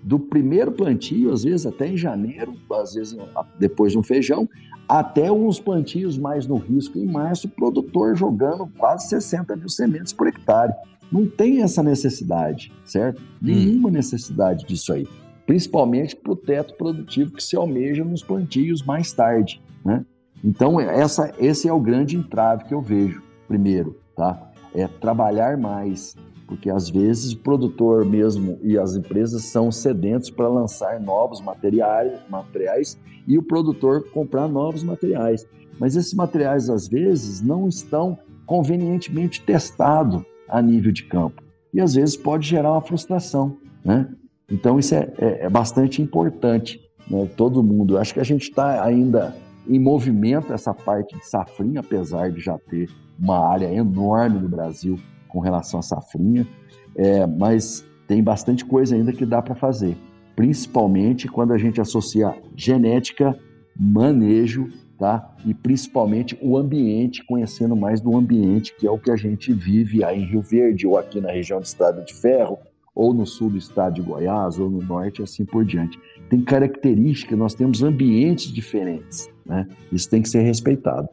do 0.03 0.19
primeiro 0.19 0.73
plantio, 0.73 1.33
às 1.33 1.43
vezes 1.43 1.67
até 1.67 1.89
em 1.89 1.97
janeiro, 1.97 2.55
às 2.73 2.95
vezes 2.95 3.19
depois 3.59 3.93
de 3.93 3.99
um 3.99 4.03
feijão, 4.03 4.49
até 4.89 5.31
uns 5.33 5.59
plantios 5.59 6.17
mais 6.17 6.47
no 6.47 6.57
risco 6.57 6.97
em 6.99 7.07
março, 7.07 7.49
o 7.49 7.51
produtor 7.51 8.15
jogando 8.15 8.69
quase 8.79 9.09
60 9.09 9.57
mil 9.57 9.69
sementes 9.69 10.13
por 10.13 10.29
hectare. 10.29 10.73
Não 11.11 11.27
tem 11.27 11.63
essa 11.63 11.83
necessidade, 11.83 12.73
certo? 12.85 13.21
Hum. 13.21 13.25
Nenhuma 13.43 13.91
necessidade 13.91 14.65
disso 14.67 14.93
aí. 14.93 15.07
Principalmente 15.47 16.17
para 16.17 16.33
o 16.33 16.37
teto 16.37 16.75
produtivo 16.75 17.33
que 17.33 17.43
se 17.43 17.57
almeja 17.57 18.05
nos 18.05 18.23
plantios 18.23 18.83
mais 18.83 19.13
tarde, 19.13 19.63
né? 19.85 20.05
Então, 20.45 20.81
essa, 20.81 21.33
esse 21.39 21.69
é 21.69 21.73
o 21.73 21.81
grande 21.81 22.17
entrave 22.17 22.65
que 22.65 22.75
eu 22.75 22.81
vejo, 22.81 23.23
primeiro, 23.49 23.97
tá? 24.15 24.51
É 24.75 24.87
trabalhar 24.87 25.57
mais, 25.57 26.17
porque 26.47 26.69
às 26.69 26.91
vezes 26.91 27.33
o 27.33 27.39
produtor 27.39 28.05
mesmo 28.05 28.59
e 28.63 28.77
as 28.77 28.97
empresas 28.97 29.45
são 29.45 29.73
sedentos 29.73 30.29
para 30.29 30.49
lançar 30.49 31.01
novos 31.01 31.41
materiais, 31.41 32.13
materiais 32.29 32.99
e 33.27 33.39
o 33.39 33.43
produtor 33.43 34.11
comprar 34.11 34.47
novos 34.47 34.83
materiais. 34.83 35.47
Mas 35.79 35.97
esses 35.97 36.15
materiais, 36.15 36.69
às 36.69 36.89
vezes, 36.89 37.41
não 37.41 37.69
estão 37.69 38.19
convenientemente 38.47 39.43
testados 39.43 40.23
a 40.49 40.61
nível 40.63 40.93
de 40.93 41.05
campo. 41.05 41.43
E 41.73 41.81
às 41.81 41.95
vezes 41.95 42.17
pode 42.17 42.49
gerar 42.49 42.73
uma 42.73 42.81
frustração, 42.81 43.57
né? 43.85 44.09
Então 44.51 44.79
isso 44.79 44.95
é, 44.95 45.13
é, 45.19 45.47
é 45.47 45.51
bastante 45.51 46.01
importante, 46.01 46.81
né? 47.11 47.29
Todo 47.37 47.63
mundo. 47.63 47.99
Acho 47.99 48.15
que 48.15 48.21
a 48.21 48.25
gente 48.25 48.43
está 48.43 48.83
ainda 48.83 49.35
em 49.69 49.79
movimento 49.79 50.53
essa 50.53 50.73
parte 50.73 51.17
de 51.17 51.27
safrinha, 51.27 51.81
apesar 51.81 52.31
de 52.31 52.41
já 52.41 52.59
ter 52.59 52.89
uma 53.19 53.39
área 53.51 53.73
enorme 53.73 54.39
no 54.39 54.49
Brasil 54.49 54.99
com 55.29 55.41
relação 55.41 55.81
à 55.81 55.83
safrinha, 55.83 56.47
é, 56.95 57.27
mas 57.27 57.85
tem 58.07 58.23
bastante 58.23 58.65
coisa 58.65 58.95
ainda 58.95 59.13
que 59.13 59.27
dá 59.27 59.43
para 59.43 59.55
fazer, 59.55 59.97
principalmente 60.35 61.29
quando 61.29 61.53
a 61.53 61.59
gente 61.59 61.81
associa 61.81 62.35
genética, 62.55 63.37
manejo, 63.79 64.69
tá? 64.99 65.35
E 65.45 65.55
principalmente 65.55 66.39
o 66.41 66.57
ambiente, 66.57 67.25
conhecendo 67.25 67.77
mais 67.77 68.01
do 68.01 68.17
ambiente, 68.17 68.75
que 68.77 68.87
é 68.87 68.91
o 68.91 68.99
que 68.99 69.11
a 69.11 69.17
gente 69.17 69.53
vive 69.53 70.03
aí 70.05 70.23
em 70.23 70.27
Rio 70.27 70.43
Verde 70.43 70.87
ou 70.87 70.99
aqui 70.99 71.21
na 71.21 71.31
região 71.31 71.61
do 71.61 71.65
Estado 71.65 72.05
de 72.05 72.15
Ferro, 72.15 72.59
ou 72.97 73.13
no 73.13 73.27
sul 73.27 73.51
do 73.51 73.59
estado 73.59 73.97
de 73.97 74.01
Goiás, 74.01 74.59
ou 74.59 74.71
no 74.71 74.83
norte, 74.83 75.23
assim 75.23 75.45
por 75.45 75.67
diante. 75.67 75.99
Tem 76.31 76.41
características, 76.41 77.39
nós 77.39 77.55
temos 77.55 77.83
ambientes 77.83 78.51
diferentes, 78.51 79.29
né? 79.45 79.69
Isso 79.93 80.09
tem 80.09 80.23
que 80.23 80.31
ser 80.31 80.41
respeitado. 80.41 81.07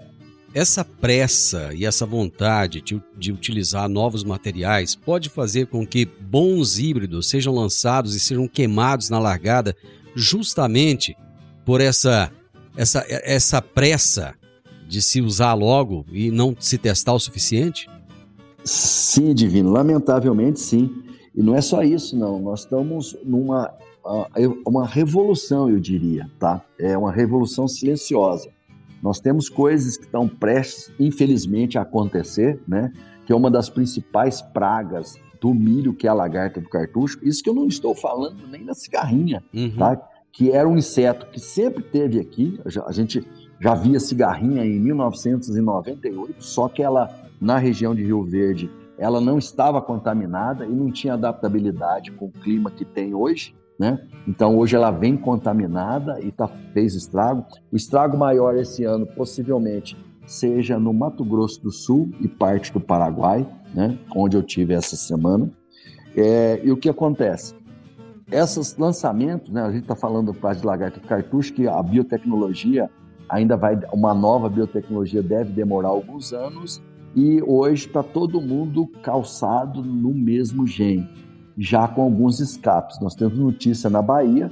Essa 0.53 0.85
pressa 0.85 1.73
e 1.73 1.83
essa 1.83 2.05
vontade 2.05 2.79
de, 2.79 3.01
de, 3.17 3.31
utilizar 3.31 3.89
novos 3.89 4.23
materiais 4.23 4.95
pode 4.95 5.27
fazer 5.27 5.65
com 5.65 5.85
que 5.85 6.05
bons 6.05 6.77
híbridos 6.77 7.27
sejam 7.27 7.53
lançados 7.53 8.15
e 8.15 8.19
sejam 8.19 8.47
queimados 8.47 9.09
na 9.09 9.19
largada 9.19 9.75
justamente 10.15 11.17
por 11.65 11.81
essa, 11.81 12.31
essa, 12.75 13.05
essa 13.07 13.61
pressa 13.61 14.33
de 14.87 15.01
se 15.01 15.21
usar 15.21 15.53
logo 15.53 16.05
e 16.11 16.31
não 16.31 16.55
se 16.59 16.77
testar 16.77 17.13
o 17.13 17.19
suficiente? 17.19 17.89
Sim, 18.63 19.33
Divino, 19.33 19.71
lamentavelmente 19.71 20.59
sim. 20.59 21.03
E 21.35 21.41
não 21.41 21.55
é 21.55 21.61
só 21.61 21.83
isso, 21.83 22.17
não. 22.17 22.39
Nós 22.39 22.61
estamos 22.61 23.17
numa 23.23 23.73
uma 24.65 24.85
revolução, 24.85 25.69
eu 25.69 25.79
diria, 25.79 26.29
tá? 26.37 26.61
É 26.77 26.97
uma 26.97 27.11
revolução 27.11 27.67
silenciosa. 27.67 28.49
Nós 29.01 29.19
temos 29.19 29.49
coisas 29.49 29.97
que 29.97 30.05
estão 30.05 30.27
prestes, 30.27 30.91
infelizmente, 30.99 31.77
a 31.77 31.81
acontecer, 31.83 32.59
né? 32.67 32.91
Que 33.25 33.31
é 33.31 33.35
uma 33.35 33.49
das 33.49 33.69
principais 33.69 34.41
pragas 34.41 35.17
do 35.39 35.53
milho, 35.53 35.93
que 35.93 36.07
é 36.07 36.09
a 36.09 36.13
lagarta 36.13 36.59
do 36.59 36.67
cartucho. 36.67 37.19
Isso 37.21 37.41
que 37.41 37.49
eu 37.49 37.53
não 37.53 37.67
estou 37.67 37.95
falando 37.95 38.45
nem 38.47 38.65
da 38.65 38.73
cigarrinha, 38.73 39.43
uhum. 39.53 39.75
tá? 39.77 40.01
Que 40.33 40.51
era 40.51 40.67
um 40.67 40.77
inseto 40.77 41.27
que 41.27 41.39
sempre 41.39 41.81
teve 41.81 42.19
aqui. 42.19 42.59
A 42.85 42.91
gente 42.91 43.25
já 43.61 43.73
via 43.73 43.99
cigarrinha 43.99 44.65
em 44.65 44.77
1998, 44.79 46.43
só 46.43 46.67
que 46.67 46.83
ela, 46.83 47.09
na 47.39 47.57
região 47.57 47.95
de 47.95 48.03
Rio 48.03 48.23
Verde, 48.23 48.69
ela 48.97 49.21
não 49.21 49.37
estava 49.37 49.81
contaminada 49.81 50.65
e 50.65 50.69
não 50.69 50.91
tinha 50.91 51.13
adaptabilidade 51.13 52.11
com 52.11 52.25
o 52.25 52.31
clima 52.31 52.69
que 52.69 52.83
tem 52.83 53.13
hoje. 53.13 53.55
Né? 53.79 54.05
Então 54.27 54.57
hoje 54.57 54.75
ela 54.75 54.91
vem 54.91 55.17
contaminada 55.17 56.19
e 56.21 56.31
tá, 56.31 56.47
fez 56.73 56.93
estrago. 56.93 57.45
O 57.71 57.75
estrago 57.75 58.17
maior 58.17 58.55
esse 58.55 58.83
ano 58.83 59.05
possivelmente 59.05 59.97
seja 60.25 60.79
no 60.79 60.93
Mato 60.93 61.25
Grosso 61.25 61.61
do 61.61 61.71
Sul 61.71 62.11
e 62.21 62.27
parte 62.27 62.71
do 62.71 62.79
Paraguai, 62.79 63.47
né? 63.73 63.97
onde 64.15 64.37
eu 64.37 64.43
tive 64.43 64.73
essa 64.73 64.95
semana. 64.95 65.49
É, 66.15 66.61
e 66.63 66.71
o 66.71 66.77
que 66.77 66.87
acontece? 66.87 67.55
Esses 68.31 68.77
lançamentos, 68.77 69.51
né? 69.51 69.61
a 69.61 69.71
gente 69.71 69.83
está 69.83 69.95
falando 69.95 70.31
do 70.31 70.53
de 70.55 70.65
lagarto 70.65 70.99
de 70.99 71.07
cartucho, 71.07 71.53
que 71.53 71.67
a 71.67 71.81
biotecnologia 71.81 72.89
ainda 73.29 73.55
vai, 73.55 73.79
uma 73.91 74.13
nova 74.13 74.49
biotecnologia 74.49 75.21
deve 75.21 75.51
demorar 75.51 75.89
alguns 75.89 76.33
anos, 76.33 76.81
e 77.15 77.41
hoje 77.43 77.87
está 77.87 78.01
todo 78.01 78.41
mundo 78.41 78.87
calçado 79.01 79.83
no 79.83 80.13
mesmo 80.13 80.65
gene 80.65 81.07
já 81.57 81.87
com 81.87 82.01
alguns 82.01 82.39
escapes. 82.39 82.99
Nós 82.99 83.15
temos 83.15 83.37
notícia 83.37 83.89
na 83.89 84.01
Bahia, 84.01 84.51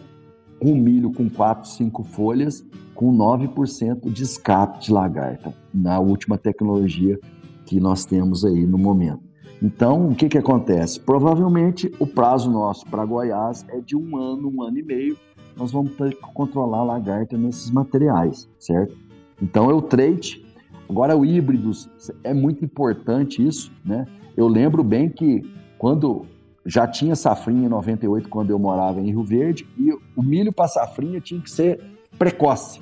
um 0.61 0.75
milho 0.75 1.11
com 1.11 1.29
4, 1.29 1.69
5 1.69 2.03
folhas, 2.03 2.65
com 2.93 3.15
9% 3.15 4.11
de 4.11 4.23
escape 4.23 4.79
de 4.79 4.93
lagarta, 4.93 5.53
na 5.73 5.99
última 5.99 6.37
tecnologia 6.37 7.19
que 7.65 7.79
nós 7.79 8.05
temos 8.05 8.45
aí 8.45 8.65
no 8.65 8.77
momento. 8.77 9.30
Então, 9.61 10.09
o 10.09 10.15
que, 10.15 10.29
que 10.29 10.37
acontece? 10.37 10.99
Provavelmente 10.99 11.91
o 11.99 12.05
prazo 12.05 12.51
nosso 12.51 12.85
para 12.87 13.05
Goiás 13.05 13.65
é 13.69 13.79
de 13.79 13.95
um 13.95 14.17
ano, 14.17 14.49
um 14.49 14.61
ano 14.61 14.77
e 14.77 14.83
meio. 14.83 15.17
Nós 15.57 15.71
vamos 15.71 15.95
ter 15.95 16.15
que 16.15 16.21
controlar 16.33 16.79
a 16.79 16.83
lagarta 16.83 17.37
nesses 17.37 17.69
materiais, 17.69 18.49
certo? 18.59 18.95
Então, 19.41 19.69
é 19.69 19.73
o 19.73 19.81
trade. 19.81 20.45
Agora, 20.89 21.15
o 21.15 21.25
híbridos, 21.25 21.89
é 22.23 22.33
muito 22.33 22.65
importante 22.65 23.45
isso, 23.45 23.71
né? 23.85 24.05
Eu 24.35 24.47
lembro 24.47 24.83
bem 24.83 25.09
que 25.09 25.43
quando 25.77 26.25
já 26.65 26.87
tinha 26.87 27.15
safrinha 27.15 27.65
em 27.65 27.69
98 27.69 28.29
quando 28.29 28.51
eu 28.51 28.59
morava 28.59 28.99
em 28.99 29.07
Rio 29.07 29.23
Verde 29.23 29.67
e 29.77 29.91
o 30.15 30.21
milho 30.21 30.53
para 30.53 30.67
safrinha 30.67 31.19
tinha 31.19 31.41
que 31.41 31.49
ser 31.49 31.81
precoce. 32.17 32.79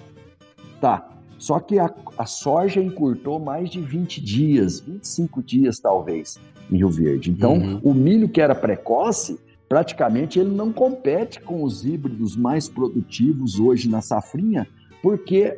Tá. 0.81 1.09
Só 1.37 1.59
que 1.59 1.79
a, 1.79 1.93
a 2.17 2.25
soja 2.25 2.81
encurtou 2.81 3.39
mais 3.39 3.69
de 3.69 3.79
20 3.79 4.21
dias, 4.21 4.81
25 4.81 5.41
dias 5.41 5.79
talvez, 5.79 6.37
em 6.71 6.77
Rio 6.77 6.89
Verde. 6.89 7.31
Então, 7.31 7.53
uhum. 7.53 7.79
o 7.83 7.93
milho 7.93 8.29
que 8.29 8.41
era 8.41 8.55
precoce, 8.55 9.39
praticamente 9.67 10.39
ele 10.39 10.49
não 10.49 10.71
compete 10.71 11.39
com 11.41 11.63
os 11.63 11.85
híbridos 11.85 12.35
mais 12.35 12.67
produtivos 12.67 13.59
hoje 13.59 13.89
na 13.89 14.01
safrinha, 14.01 14.67
porque 15.01 15.57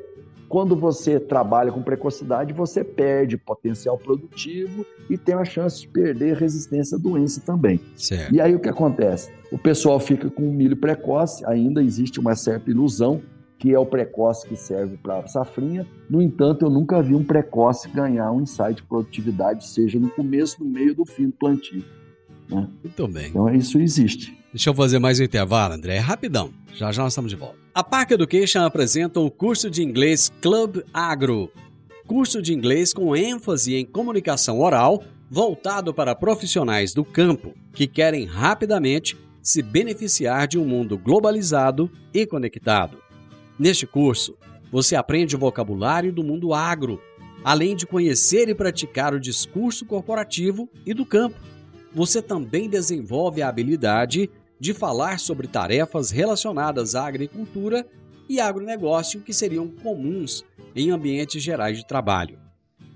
quando 0.51 0.75
você 0.75 1.17
trabalha 1.17 1.71
com 1.71 1.81
precocidade, 1.81 2.51
você 2.51 2.83
perde 2.83 3.37
potencial 3.37 3.97
produtivo 3.97 4.85
e 5.09 5.17
tem 5.17 5.33
a 5.33 5.45
chance 5.45 5.79
de 5.79 5.87
perder 5.87 6.35
resistência 6.35 6.97
à 6.97 6.99
doença 6.99 7.39
também. 7.39 7.79
Certo. 7.95 8.35
E 8.35 8.41
aí 8.41 8.53
o 8.53 8.59
que 8.59 8.67
acontece? 8.67 9.31
O 9.49 9.57
pessoal 9.57 9.97
fica 9.97 10.29
com 10.29 10.49
o 10.49 10.53
milho 10.53 10.75
precoce, 10.75 11.45
ainda 11.45 11.81
existe 11.81 12.19
uma 12.19 12.35
certa 12.35 12.69
ilusão 12.69 13.21
que 13.61 13.71
é 13.71 13.77
o 13.77 13.85
precoce 13.85 14.47
que 14.47 14.55
serve 14.55 14.97
para 14.97 15.19
a 15.19 15.27
safrinha. 15.27 15.85
No 16.09 16.19
entanto, 16.19 16.65
eu 16.65 16.69
nunca 16.71 16.99
vi 16.99 17.13
um 17.13 17.23
precoce 17.23 17.87
ganhar 17.89 18.31
um 18.31 18.41
insight 18.41 18.77
de 18.77 18.83
produtividade, 18.83 19.67
seja 19.67 19.99
no 19.99 20.09
começo, 20.09 20.63
no 20.63 20.67
meio 20.67 20.95
do 20.95 21.05
fim 21.05 21.27
do 21.27 21.33
plantio. 21.33 21.85
Né? 22.49 22.67
Muito 22.83 23.07
bem. 23.07 23.27
Então 23.27 23.47
isso 23.53 23.79
existe. 23.79 24.35
Deixa 24.51 24.71
eu 24.71 24.73
fazer 24.73 24.97
mais 24.97 25.19
um 25.19 25.23
intervalo, 25.23 25.75
André. 25.75 25.97
É 25.97 25.99
rapidão. 25.99 26.51
Já 26.73 26.91
já 26.91 27.03
nós 27.03 27.13
estamos 27.13 27.29
de 27.29 27.37
volta. 27.37 27.55
A 27.71 27.83
Park 27.83 28.09
Education 28.09 28.63
apresenta 28.63 29.19
o 29.19 29.29
curso 29.29 29.69
de 29.69 29.83
inglês 29.83 30.31
Club 30.41 30.81
Agro. 30.91 31.51
Curso 32.07 32.41
de 32.41 32.55
inglês 32.55 32.91
com 32.91 33.15
ênfase 33.15 33.75
em 33.75 33.85
comunicação 33.85 34.59
oral, 34.59 35.03
voltado 35.29 35.93
para 35.93 36.15
profissionais 36.15 36.95
do 36.95 37.05
campo 37.05 37.53
que 37.73 37.85
querem 37.85 38.25
rapidamente 38.25 39.15
se 39.39 39.61
beneficiar 39.61 40.47
de 40.47 40.57
um 40.57 40.65
mundo 40.65 40.97
globalizado 40.97 41.91
e 42.11 42.25
conectado. 42.25 43.10
Neste 43.61 43.85
curso, 43.85 44.35
você 44.71 44.95
aprende 44.95 45.35
o 45.35 45.39
vocabulário 45.39 46.11
do 46.11 46.23
mundo 46.23 46.51
agro, 46.51 46.99
além 47.43 47.75
de 47.75 47.85
conhecer 47.85 48.49
e 48.49 48.55
praticar 48.55 49.13
o 49.13 49.19
discurso 49.19 49.85
corporativo 49.85 50.67
e 50.83 50.93
do 50.93 51.05
campo 51.05 51.35
você 51.93 52.21
também 52.21 52.69
desenvolve 52.69 53.41
a 53.41 53.49
habilidade 53.49 54.29
de 54.59 54.73
falar 54.73 55.19
sobre 55.19 55.47
tarefas 55.47 56.09
relacionadas 56.09 56.95
à 56.95 57.05
agricultura 57.05 57.85
e 58.29 58.39
agronegócio 58.39 59.21
que 59.21 59.33
seriam 59.33 59.67
comuns 59.67 60.45
em 60.75 60.89
ambientes 60.91 61.43
gerais 61.43 61.77
de 61.77 61.85
trabalho. 61.85 62.39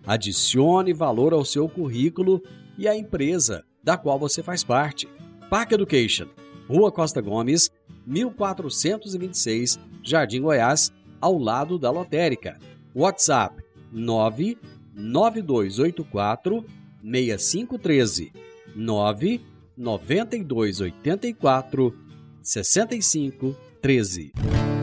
Adicione 0.06 0.94
valor 0.94 1.34
ao 1.34 1.44
seu 1.44 1.68
currículo 1.68 2.42
e 2.78 2.88
à 2.88 2.96
empresa 2.96 3.64
da 3.84 3.98
qual 3.98 4.18
você 4.18 4.42
faz 4.42 4.64
parte. 4.64 5.08
Park 5.50 5.74
Education, 5.74 6.28
Rua 6.68 6.92
Costa 6.92 7.22
Gomes, 7.22 7.70
1426, 8.06 9.80
Jardim 10.04 10.42
Goiás, 10.42 10.92
ao 11.20 11.38
lado 11.38 11.80
da 11.80 11.90
lotérica. 11.90 12.60
WhatsApp 12.94 13.64
99284 13.92 16.64
6513 17.04 18.32
9 18.76 19.42
92 19.78 20.82
84 20.82 21.94
65 22.42 23.56
13. 23.82 24.32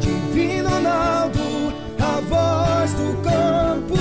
Divino 0.00 0.68
Ronaldo, 0.68 1.40
a 1.98 2.20
voz 2.20 2.92
do 2.94 3.16
campo. 3.22 3.94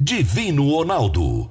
Divino 0.00 0.70
Ronaldo, 0.70 1.50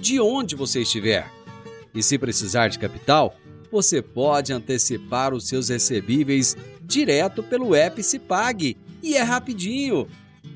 de 0.00 0.20
onde 0.20 0.56
você 0.56 0.82
estiver. 0.82 1.30
E 1.94 2.02
se 2.02 2.18
precisar 2.18 2.68
de 2.68 2.78
capital, 2.78 3.34
você 3.70 4.00
pode 4.02 4.52
antecipar 4.52 5.32
os 5.32 5.46
seus 5.46 5.68
recebíveis 5.68 6.56
direto 6.82 7.42
pelo 7.42 7.76
Epicipag 7.76 8.76
E 9.02 9.16
é 9.16 9.22
rapidinho. 9.22 10.08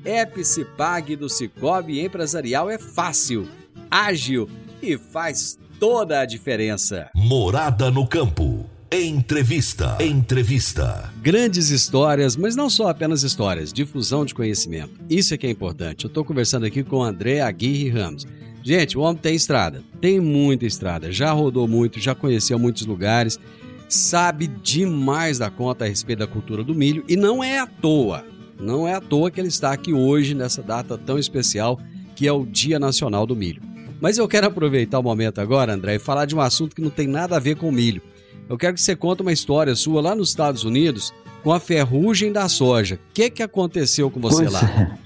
Epicipag 0.03 1.15
do 1.15 1.29
Cicobi 1.29 1.99
Empresarial 2.01 2.69
é 2.69 2.77
fácil, 2.77 3.47
ágil 3.89 4.49
e 4.81 4.97
faz 4.97 5.57
toda 5.79 6.19
a 6.19 6.25
diferença. 6.25 7.09
Morada 7.15 7.89
no 7.89 8.07
campo. 8.07 8.69
Entrevista. 8.91 9.97
Entrevista. 9.99 11.11
Grandes 11.21 11.69
histórias, 11.69 12.35
mas 12.35 12.55
não 12.55 12.69
só 12.69 12.87
apenas 12.87 13.23
histórias, 13.23 13.73
difusão 13.73 14.23
de 14.23 14.33
conhecimento. 14.33 14.93
Isso 15.09 15.33
é 15.33 15.37
que 15.37 15.47
é 15.47 15.49
importante. 15.49 16.05
Eu 16.05 16.07
estou 16.07 16.23
conversando 16.23 16.65
aqui 16.65 16.83
com 16.83 16.97
o 16.97 17.03
André 17.03 17.41
Aguirre 17.41 17.89
Ramos. 17.89 18.27
Gente, 18.65 18.97
o 18.97 19.01
homem 19.01 19.21
tem 19.21 19.35
estrada, 19.35 19.83
tem 20.01 20.19
muita 20.19 20.65
estrada, 20.65 21.11
já 21.11 21.31
rodou 21.31 21.67
muito, 21.67 21.99
já 21.99 22.15
conheceu 22.15 22.57
muitos 22.57 22.83
lugares, 22.83 23.39
sabe 23.87 24.47
demais 24.47 25.37
da 25.37 25.51
conta 25.51 25.85
a 25.85 25.87
respeito 25.87 26.17
da 26.17 26.27
cultura 26.27 26.63
do 26.63 26.73
milho 26.73 27.03
e 27.07 27.15
não 27.15 27.43
é 27.43 27.59
à 27.59 27.67
toa. 27.67 28.25
Não 28.59 28.87
é 28.87 28.95
à 28.95 28.99
toa 28.99 29.29
que 29.29 29.39
ele 29.39 29.49
está 29.49 29.71
aqui 29.71 29.93
hoje 29.93 30.33
nessa 30.33 30.63
data 30.63 30.97
tão 30.97 31.19
especial 31.19 31.79
que 32.15 32.27
é 32.27 32.31
o 32.31 32.43
Dia 32.43 32.79
Nacional 32.79 33.27
do 33.27 33.35
Milho. 33.35 33.61
Mas 34.01 34.17
eu 34.17 34.27
quero 34.27 34.47
aproveitar 34.47 34.97
o 34.97 35.03
momento 35.03 35.39
agora, 35.39 35.71
André, 35.71 35.95
e 35.95 35.99
falar 35.99 36.25
de 36.25 36.35
um 36.35 36.41
assunto 36.41 36.75
que 36.75 36.81
não 36.81 36.89
tem 36.89 37.05
nada 37.05 37.35
a 37.35 37.39
ver 37.39 37.57
com 37.57 37.71
milho. 37.71 38.01
Eu 38.49 38.57
quero 38.57 38.73
que 38.73 38.81
você 38.81 38.95
conte 38.95 39.21
uma 39.21 39.31
história 39.31 39.75
sua 39.75 40.01
lá 40.01 40.15
nos 40.15 40.29
Estados 40.29 40.63
Unidos 40.63 41.13
com 41.43 41.53
a 41.53 41.59
ferrugem 41.59 42.31
da 42.31 42.49
soja. 42.49 42.95
O 42.95 43.13
que, 43.13 43.29
que 43.29 43.43
aconteceu 43.43 44.09
com 44.09 44.19
você 44.19 44.45
pois 44.45 44.51
lá? 44.51 44.61
É. 44.61 45.05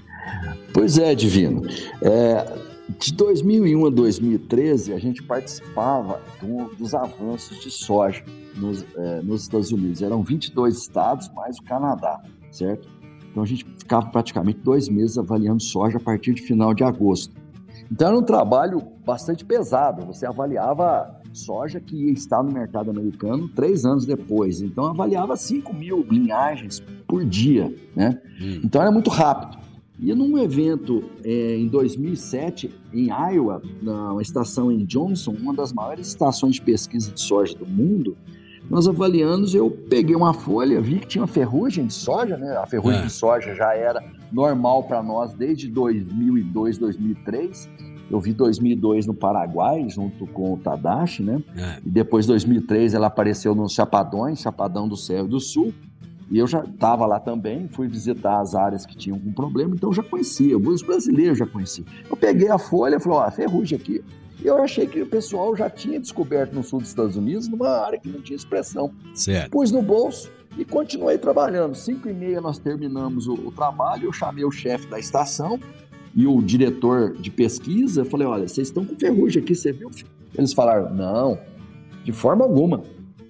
Pois 0.72 0.96
é, 0.96 1.14
Divino. 1.14 1.62
É, 2.00 2.69
de 2.98 3.12
2001 3.14 3.86
a 3.86 3.90
2013, 3.90 4.92
a 4.92 4.98
gente 4.98 5.22
participava 5.22 6.20
do, 6.40 6.74
dos 6.76 6.94
avanços 6.94 7.60
de 7.60 7.70
soja 7.70 8.24
nos, 8.56 8.84
é, 8.96 9.22
nos 9.22 9.42
Estados 9.42 9.70
Unidos. 9.70 10.02
Eram 10.02 10.22
22 10.22 10.76
estados, 10.76 11.30
mais 11.34 11.58
o 11.58 11.62
Canadá, 11.62 12.20
certo? 12.50 12.88
Então 13.30 13.42
a 13.42 13.46
gente 13.46 13.64
ficava 13.78 14.06
praticamente 14.06 14.58
dois 14.60 14.88
meses 14.88 15.16
avaliando 15.18 15.62
soja 15.62 15.98
a 15.98 16.00
partir 16.00 16.34
de 16.34 16.42
final 16.42 16.74
de 16.74 16.82
agosto. 16.82 17.34
Então 17.90 18.08
era 18.08 18.18
um 18.18 18.22
trabalho 18.22 18.82
bastante 19.04 19.44
pesado. 19.44 20.04
Você 20.06 20.26
avaliava 20.26 21.20
soja 21.32 21.80
que 21.80 21.96
ia 21.96 22.12
estar 22.12 22.42
no 22.42 22.52
mercado 22.52 22.90
americano 22.90 23.48
três 23.48 23.84
anos 23.84 24.04
depois. 24.04 24.60
Então 24.60 24.86
avaliava 24.86 25.36
5 25.36 25.74
mil 25.74 26.04
linhagens 26.08 26.80
por 27.06 27.24
dia, 27.24 27.72
né? 27.94 28.20
Hum. 28.40 28.60
Então 28.64 28.80
era 28.80 28.90
muito 28.90 29.10
rápido. 29.10 29.59
E 30.02 30.14
num 30.14 30.38
evento 30.38 31.04
é, 31.22 31.56
em 31.56 31.68
2007 31.68 32.70
em 32.92 33.08
Iowa, 33.08 33.60
na 33.82 34.16
estação 34.20 34.72
em 34.72 34.84
Johnson, 34.84 35.32
uma 35.32 35.52
das 35.52 35.72
maiores 35.72 36.08
estações 36.08 36.54
de 36.54 36.62
pesquisa 36.62 37.12
de 37.12 37.20
soja 37.20 37.54
do 37.54 37.66
mundo, 37.66 38.16
nós 38.70 38.86
avaliamos, 38.88 39.54
eu 39.54 39.68
peguei 39.68 40.14
uma 40.14 40.32
folha, 40.32 40.80
vi 40.80 41.00
que 41.00 41.06
tinha 41.08 41.26
ferrugem 41.26 41.86
de 41.86 41.92
soja, 41.92 42.36
né? 42.36 42.56
A 42.56 42.66
ferrugem 42.66 43.00
é. 43.00 43.02
de 43.02 43.12
soja 43.12 43.54
já 43.54 43.74
era 43.74 44.02
normal 44.32 44.84
para 44.84 45.02
nós 45.02 45.34
desde 45.34 45.68
2002, 45.68 46.78
2003. 46.78 47.68
Eu 48.08 48.20
vi 48.20 48.32
2002 48.32 49.06
no 49.06 49.14
Paraguai, 49.14 49.88
junto 49.88 50.26
com 50.28 50.54
o 50.54 50.56
Tadashi, 50.56 51.22
né? 51.22 51.42
É. 51.56 51.78
E 51.84 51.90
depois, 51.90 52.26
2003, 52.26 52.94
ela 52.94 53.08
apareceu 53.08 53.54
nos 53.54 53.72
Chapadões, 53.72 54.40
Chapadão 54.40 54.88
do 54.88 54.96
Céu 54.96 55.24
e 55.26 55.28
do 55.28 55.40
Sul. 55.40 55.74
E 56.30 56.38
eu 56.38 56.46
já 56.46 56.60
estava 56.60 57.06
lá 57.06 57.18
também, 57.18 57.68
fui 57.68 57.88
visitar 57.88 58.40
as 58.40 58.54
áreas 58.54 58.86
que 58.86 58.96
tinham 58.96 59.16
algum 59.16 59.32
problema, 59.32 59.74
então 59.74 59.90
eu 59.90 59.94
já 59.94 60.02
conhecia, 60.02 60.56
os 60.56 60.82
brasileiros 60.82 61.38
já 61.38 61.46
conheciam. 61.46 61.86
Eu 62.08 62.16
peguei 62.16 62.48
a 62.48 62.58
folha 62.58 62.96
e 62.96 63.00
falei, 63.00 63.18
ó, 63.18 63.30
ferrugem 63.30 63.76
aqui. 63.76 64.04
E 64.42 64.46
eu 64.46 64.62
achei 64.62 64.86
que 64.86 65.02
o 65.02 65.06
pessoal 65.06 65.54
já 65.56 65.68
tinha 65.68 65.98
descoberto 65.98 66.52
no 66.52 66.62
sul 66.62 66.80
dos 66.80 66.88
Estados 66.88 67.16
Unidos, 67.16 67.48
numa 67.48 67.68
área 67.68 67.98
que 67.98 68.08
não 68.08 68.22
tinha 68.22 68.36
expressão. 68.36 68.90
Certo. 69.12 69.50
Pus 69.50 69.70
no 69.72 69.82
bolso 69.82 70.30
e 70.56 70.64
continuei 70.64 71.18
trabalhando. 71.18 71.74
Cinco 71.74 72.08
e 72.08 72.12
meia 72.12 72.40
nós 72.40 72.58
terminamos 72.58 73.26
o, 73.26 73.34
o 73.34 73.52
trabalho, 73.52 74.04
eu 74.04 74.12
chamei 74.12 74.44
o 74.44 74.50
chefe 74.50 74.86
da 74.86 74.98
estação 74.98 75.58
e 76.14 76.26
o 76.26 76.40
diretor 76.40 77.12
de 77.18 77.30
pesquisa, 77.30 78.04
falei, 78.04 78.26
olha, 78.26 78.48
vocês 78.48 78.68
estão 78.68 78.84
com 78.84 78.96
ferrugem 78.96 79.42
aqui, 79.42 79.54
você 79.54 79.72
viu? 79.72 79.90
Eles 80.36 80.52
falaram, 80.52 80.94
não, 80.94 81.38
de 82.04 82.12
forma 82.12 82.44
alguma. 82.44 82.82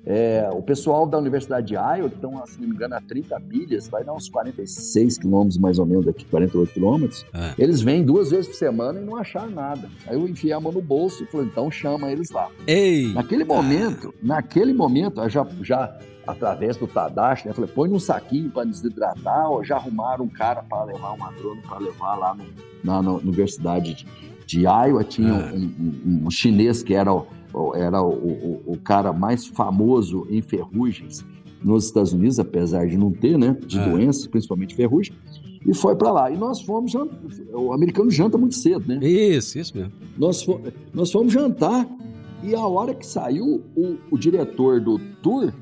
É, 0.04 0.48
o 0.52 0.62
pessoal 0.62 1.06
da 1.06 1.18
Universidade 1.18 1.68
de 1.68 1.74
Iowa, 1.74 2.08
que 2.08 2.14
estão, 2.14 2.46
se 2.46 2.60
não 2.60 2.68
me 2.68 2.74
engano, 2.74 2.94
a 2.94 3.00
30 3.00 3.38
milhas, 3.40 3.88
vai 3.88 4.02
dar 4.02 4.14
uns 4.14 4.28
46 4.28 5.18
quilômetros 5.18 5.58
mais 5.58 5.78
ou 5.78 5.86
menos 5.86 6.06
daqui, 6.06 6.24
48 6.24 6.72
quilômetros. 6.72 7.26
É. 7.34 7.54
Eles 7.58 7.82
vêm 7.82 8.02
duas 8.02 8.30
vezes 8.30 8.48
por 8.48 8.54
semana 8.54 9.00
e 9.00 9.04
não 9.04 9.16
acharam 9.16 9.50
nada. 9.50 9.88
Aí 10.06 10.14
eu 10.14 10.26
enfiei 10.26 10.52
a 10.52 10.60
mão 10.60 10.72
no 10.72 10.80
bolso 10.80 11.22
e 11.22 11.26
falei, 11.26 11.46
então 11.46 11.70
chama 11.70 12.10
eles 12.10 12.30
lá. 12.30 12.48
Ei. 12.66 13.12
Naquele 13.12 13.44
momento, 13.44 14.14
naquele 14.22 14.72
momento, 14.72 15.28
já, 15.28 15.46
já 15.62 15.98
através 16.26 16.76
do 16.76 16.86
Tadashi, 16.86 17.46
né, 17.46 17.52
falei, 17.52 17.70
põe 17.70 17.88
num 17.88 17.98
saquinho 17.98 18.50
para 18.50 18.64
desidratar, 18.64 19.50
ou 19.50 19.62
já 19.62 19.76
arrumaram 19.76 20.24
um 20.24 20.28
cara 20.28 20.62
para 20.62 20.84
levar 20.84 21.12
um 21.12 21.24
agrônomo 21.24 21.62
para 21.62 21.78
levar 21.78 22.14
lá 22.16 22.34
no, 22.34 22.44
na, 22.82 23.02
na 23.02 23.12
Universidade 23.12 23.94
de, 23.94 24.06
de 24.46 24.60
Iowa, 24.60 25.04
tinha 25.04 25.28
é. 25.28 25.52
um, 25.52 26.00
um, 26.06 26.26
um 26.26 26.30
chinês 26.30 26.82
que 26.82 26.94
era 26.94 27.12
o 27.12 27.26
era 27.74 28.02
o, 28.02 28.12
o, 28.12 28.62
o, 28.66 28.78
cara 28.78 29.12
mais 29.12 29.46
famoso 29.46 30.26
em 30.30 30.40
ferrugens 30.40 31.24
nos 31.62 31.86
Estados 31.86 32.12
Unidos, 32.12 32.38
apesar 32.38 32.86
de 32.86 32.96
não 32.96 33.12
ter, 33.12 33.38
né, 33.38 33.56
de 33.66 33.78
é. 33.78 33.88
doenças, 33.88 34.26
principalmente 34.26 34.74
ferrugem, 34.74 35.14
e 35.66 35.74
foi 35.74 35.94
para 35.94 36.10
lá. 36.10 36.30
E 36.30 36.36
nós 36.36 36.60
fomos, 36.62 36.94
o 37.52 37.72
americano 37.72 38.10
janta 38.10 38.38
muito 38.38 38.54
cedo, 38.54 38.86
né? 38.86 39.06
Isso, 39.06 39.58
isso 39.58 39.76
mesmo. 39.76 39.92
Nós, 40.16 40.42
fomos, 40.42 40.72
nós 40.94 41.12
fomos 41.12 41.32
jantar 41.32 41.86
e 42.42 42.54
a 42.54 42.66
hora 42.66 42.94
que 42.94 43.06
saiu, 43.06 43.62
o, 43.76 43.98
o 44.10 44.18
diretor 44.18 44.80
do 44.80 44.98
tour 45.22 45.52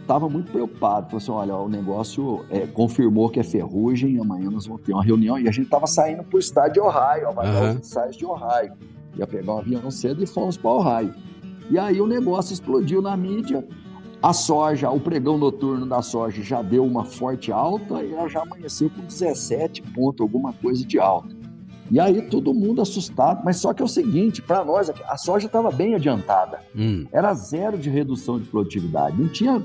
estava 0.00 0.28
muito 0.28 0.52
preocupado. 0.52 1.06
Falou 1.06 1.18
assim: 1.18 1.30
olha, 1.32 1.56
o 1.56 1.68
negócio 1.68 2.44
é, 2.50 2.60
confirmou 2.66 3.28
que 3.28 3.40
é 3.40 3.42
ferrugem, 3.42 4.18
amanhã 4.20 4.50
nós 4.50 4.66
vamos 4.66 4.82
ter 4.82 4.92
uma 4.92 5.04
reunião. 5.04 5.38
E 5.38 5.48
a 5.48 5.50
gente 5.50 5.64
estava 5.64 5.86
saindo 5.86 6.22
para 6.22 6.36
o 6.36 6.38
estado 6.38 6.72
de 6.72 6.80
Ohio, 6.80 7.28
avaliar 7.28 7.62
uhum. 7.62 7.70
os 7.70 7.76
ensaios 7.76 8.16
de 8.16 8.24
Ohio 8.24 8.72
ia 9.16 9.26
pegar 9.26 9.54
um 9.54 9.58
avião 9.58 9.90
cedo 9.90 10.22
e 10.22 10.26
fomos 10.26 10.56
para 10.56 10.70
o 10.70 10.80
raio. 10.80 11.14
E 11.70 11.78
aí 11.78 12.00
o 12.00 12.06
negócio 12.06 12.52
explodiu 12.52 13.02
na 13.02 13.16
mídia. 13.16 13.66
A 14.20 14.32
soja, 14.32 14.90
o 14.90 14.98
pregão 14.98 15.38
noturno 15.38 15.86
da 15.86 16.02
soja 16.02 16.42
já 16.42 16.60
deu 16.60 16.84
uma 16.84 17.04
forte 17.04 17.52
alta 17.52 18.02
e 18.02 18.12
ela 18.12 18.28
já 18.28 18.42
amanheceu 18.42 18.90
com 18.90 19.02
17 19.02 19.82
pontos, 19.82 20.20
alguma 20.20 20.52
coisa 20.52 20.84
de 20.84 20.98
alta. 20.98 21.38
E 21.90 21.98
aí 21.98 22.20
todo 22.22 22.52
mundo 22.52 22.82
assustado, 22.82 23.42
mas 23.44 23.56
só 23.56 23.72
que 23.72 23.80
é 23.80 23.84
o 23.84 23.88
seguinte, 23.88 24.42
para 24.42 24.64
nós 24.64 24.90
a 24.90 25.16
soja 25.16 25.46
estava 25.46 25.70
bem 25.70 25.94
adiantada. 25.94 26.60
Hum. 26.76 27.06
Era 27.12 27.32
zero 27.32 27.78
de 27.78 27.88
redução 27.88 28.38
de 28.38 28.46
produtividade. 28.46 29.20
Não 29.20 29.28
tinha 29.28 29.64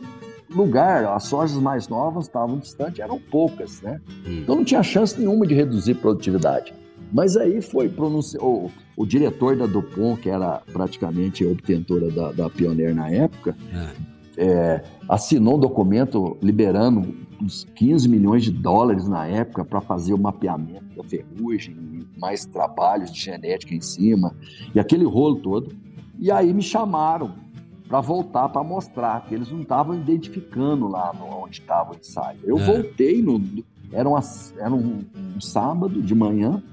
lugar, 0.49 1.05
as 1.05 1.23
sojas 1.25 1.57
mais 1.57 1.87
novas 1.87 2.25
estavam 2.25 2.57
distantes, 2.59 2.99
eram 2.99 3.19
poucas, 3.19 3.81
né? 3.81 3.99
Hum. 4.25 4.39
Então 4.43 4.55
não 4.55 4.63
tinha 4.63 4.83
chance 4.83 5.19
nenhuma 5.19 5.45
de 5.45 5.53
reduzir 5.53 5.95
produtividade. 5.95 6.73
Mas 7.11 7.35
aí 7.35 7.61
foi 7.61 7.89
pronunciado. 7.89 8.71
O, 8.95 9.05
diretor 9.05 9.55
da 9.55 9.65
Dupont, 9.65 10.21
que 10.21 10.29
era 10.29 10.61
praticamente 10.71 11.43
a 11.43 11.49
obtentora 11.49 12.09
da, 12.11 12.31
da 12.31 12.49
Pioneer 12.49 12.93
na 12.93 13.09
época, 13.09 13.55
é. 13.71 14.13
É, 14.35 14.83
assinou 15.07 15.57
um 15.57 15.59
documento 15.59 16.37
liberando 16.41 17.15
uns 17.39 17.67
15 17.75 18.09
milhões 18.09 18.43
de 18.43 18.51
dólares 18.51 19.07
na 19.07 19.27
época 19.27 19.63
para 19.63 19.79
fazer 19.81 20.13
o 20.13 20.17
mapeamento 20.17 20.95
da 20.95 21.03
ferrugem, 21.03 21.75
mais 22.17 22.45
trabalhos 22.45 23.11
de 23.11 23.19
genética 23.19 23.75
em 23.75 23.81
cima, 23.81 24.35
e 24.73 24.79
aquele 24.79 25.05
rolo 25.05 25.35
todo. 25.35 25.75
E 26.17 26.31
aí 26.31 26.53
me 26.53 26.61
chamaram 26.61 27.35
para 27.87 28.01
voltar 28.01 28.49
para 28.49 28.63
mostrar 28.63 29.25
que 29.27 29.35
eles 29.35 29.51
não 29.51 29.61
estavam 29.61 29.93
identificando 29.95 30.87
lá 30.87 31.13
onde 31.43 31.59
estava 31.59 31.93
o 31.93 31.95
ensaio. 31.95 32.39
Eu 32.43 32.57
é. 32.57 32.65
voltei 32.65 33.21
no. 33.21 33.41
Era, 33.91 34.09
uma, 34.09 34.21
era 34.57 34.73
um, 34.73 35.03
um 35.35 35.41
sábado 35.41 36.01
de 36.01 36.15
manhã, 36.15 36.63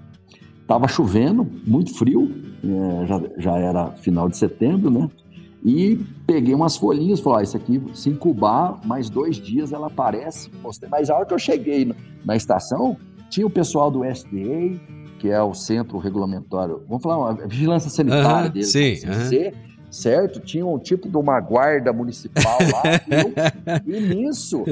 Estava 0.70 0.86
chovendo, 0.86 1.44
muito 1.66 1.92
frio, 1.98 2.30
é, 2.62 3.04
já, 3.04 3.22
já 3.38 3.58
era 3.58 3.90
final 3.90 4.28
de 4.28 4.36
setembro, 4.36 4.88
né? 4.88 5.10
E 5.64 5.98
peguei 6.24 6.54
umas 6.54 6.76
folhinhas, 6.76 7.18
falei, 7.18 7.40
ah, 7.40 7.42
isso 7.42 7.56
aqui, 7.56 7.82
se 7.92 8.08
incubar, 8.08 8.78
mais 8.86 9.10
dois 9.10 9.38
dias 9.38 9.72
ela 9.72 9.88
aparece. 9.88 10.48
Mostrei. 10.62 10.88
Mas 10.88 11.10
a 11.10 11.16
hora 11.16 11.26
que 11.26 11.34
eu 11.34 11.40
cheguei 11.40 11.92
na 12.24 12.36
estação, 12.36 12.96
tinha 13.28 13.44
o 13.44 13.50
pessoal 13.50 13.90
do 13.90 14.04
SDA, 14.04 14.78
que 15.18 15.28
é 15.28 15.42
o 15.42 15.54
Centro 15.54 15.98
Regulamentário, 15.98 16.84
vamos 16.88 17.02
falar, 17.02 17.30
a 17.30 17.46
vigilância 17.48 17.90
sanitária 17.90 18.46
uhum, 18.46 18.52
deles, 18.52 18.70
sim, 18.70 18.94
uhum. 19.08 19.52
Certo? 19.90 20.40
Tinha 20.40 20.64
um 20.64 20.78
tipo 20.78 21.08
de 21.08 21.16
uma 21.16 21.40
guarda 21.40 21.92
municipal 21.92 22.58
lá. 22.72 22.82
e 23.84 24.00
nisso, 24.00 24.64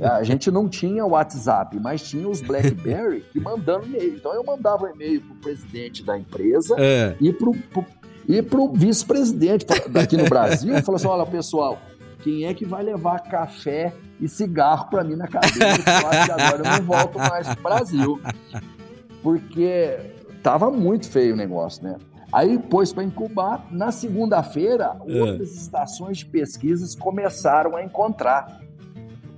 a 0.00 0.22
gente 0.22 0.50
não 0.50 0.68
tinha 0.68 1.04
WhatsApp, 1.06 1.78
mas 1.80 2.02
tinha 2.02 2.28
os 2.28 2.40
BlackBerry 2.40 3.24
que 3.32 3.40
mandando 3.40 3.86
e-mail. 3.86 4.16
Então 4.16 4.34
eu 4.34 4.44
mandava 4.44 4.84
um 4.84 4.94
e-mail 4.94 5.22
para 5.22 5.32
o 5.32 5.36
presidente 5.36 6.04
da 6.04 6.18
empresa 6.18 6.76
é. 6.78 7.16
e 7.20 7.32
para 7.32 7.50
e 8.28 8.40
o 8.40 8.72
vice-presidente 8.72 9.64
daqui 9.88 10.16
no 10.16 10.24
Brasil. 10.24 10.74
Falou 10.82 10.96
assim: 10.96 11.06
olha, 11.06 11.24
pessoal, 11.24 11.78
quem 12.22 12.44
é 12.44 12.52
que 12.52 12.64
vai 12.64 12.82
levar 12.82 13.20
café 13.20 13.94
e 14.20 14.28
cigarro 14.28 14.90
para 14.90 15.04
mim 15.04 15.14
na 15.14 15.28
cadeira? 15.28 15.68
Eu 15.68 16.08
acho 16.08 16.26
que 16.26 16.32
agora 16.32 16.56
eu 16.58 16.64
não 16.64 16.84
volto 16.84 17.18
mais 17.18 17.46
para 17.46 17.58
o 17.58 17.62
Brasil. 17.62 18.20
Porque 19.22 19.96
tava 20.42 20.70
muito 20.70 21.08
feio 21.08 21.34
o 21.34 21.36
negócio, 21.36 21.84
né? 21.84 21.96
Aí 22.32 22.58
pôs 22.58 22.92
para 22.92 23.04
incubar. 23.04 23.66
Na 23.70 23.92
segunda-feira, 23.92 24.96
é. 25.06 25.22
outras 25.22 25.54
estações 25.54 26.18
de 26.18 26.26
pesquisas 26.26 26.94
começaram 26.94 27.76
a 27.76 27.84
encontrar. 27.84 28.60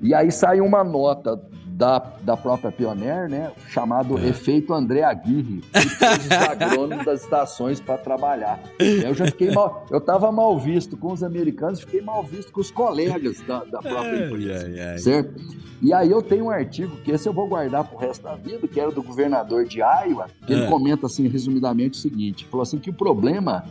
E 0.00 0.14
aí 0.14 0.30
saiu 0.30 0.64
uma 0.64 0.82
nota 0.84 1.40
da, 1.78 2.00
da 2.22 2.36
própria 2.36 2.72
Pioneer, 2.72 3.28
né? 3.28 3.52
Chamado 3.68 4.18
é. 4.18 4.30
Efeito 4.30 4.74
André 4.74 5.04
Aguirre, 5.04 5.60
que 5.60 5.78
os 5.78 6.32
agrônomos 6.50 7.04
das 7.04 7.22
estações 7.22 7.78
para 7.78 7.96
trabalhar. 7.96 8.60
Eu 8.80 9.14
já 9.14 9.26
fiquei 9.26 9.52
mal, 9.52 9.86
eu 9.88 9.98
estava 9.98 10.32
mal 10.32 10.58
visto 10.58 10.96
com 10.96 11.12
os 11.12 11.22
americanos, 11.22 11.80
fiquei 11.80 12.00
mal 12.00 12.24
visto 12.24 12.50
com 12.50 12.60
os 12.60 12.72
colegas 12.72 13.40
da, 13.42 13.62
da 13.62 13.78
própria 13.78 14.26
empresa, 14.26 14.98
certo? 14.98 15.40
E 15.80 15.92
aí 15.92 16.10
eu 16.10 16.20
tenho 16.20 16.46
um 16.46 16.50
artigo 16.50 16.96
que 17.04 17.12
esse 17.12 17.28
eu 17.28 17.32
vou 17.32 17.46
guardar 17.46 17.84
para 17.84 17.96
o 17.96 18.00
resto 18.00 18.24
da 18.24 18.34
vida, 18.34 18.66
que 18.66 18.80
era 18.80 18.90
do 18.90 19.00
governador 19.00 19.64
de 19.64 19.78
Iowa, 19.78 20.26
que 20.44 20.52
ele 20.52 20.64
é. 20.64 20.66
comenta 20.66 21.06
assim 21.06 21.28
resumidamente 21.28 21.96
o 21.96 22.02
seguinte, 22.02 22.44
falou 22.46 22.62
assim 22.62 22.78
que 22.78 22.90
o 22.90 22.92
problema 22.92 23.64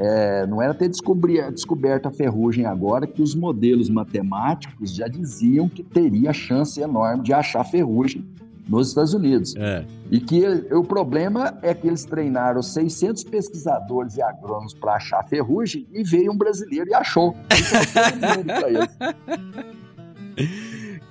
é, 0.00 0.46
não 0.46 0.62
era 0.62 0.72
ter 0.72 0.88
descoberto 0.88 2.06
a 2.06 2.10
ferrugem 2.10 2.64
agora, 2.64 3.06
que 3.06 3.20
os 3.20 3.34
modelos 3.34 3.90
matemáticos 3.90 4.94
já 4.94 5.06
diziam 5.06 5.68
que 5.68 5.82
teria 5.82 6.32
chance 6.32 6.80
enorme 6.80 7.22
de 7.22 7.34
achar 7.34 7.62
ferrugem 7.64 8.26
nos 8.66 8.88
Estados 8.88 9.12
Unidos. 9.12 9.54
É. 9.56 9.84
E 10.10 10.18
que 10.18 10.42
o 10.72 10.82
problema 10.82 11.58
é 11.60 11.74
que 11.74 11.86
eles 11.86 12.06
treinaram 12.06 12.62
600 12.62 13.24
pesquisadores 13.24 14.16
e 14.16 14.22
agrônomos 14.22 14.72
para 14.72 14.94
achar 14.94 15.22
ferrugem 15.24 15.86
e 15.92 16.02
veio 16.02 16.32
um 16.32 16.36
brasileiro 16.36 16.88
e 16.88 16.94
achou. 16.94 17.36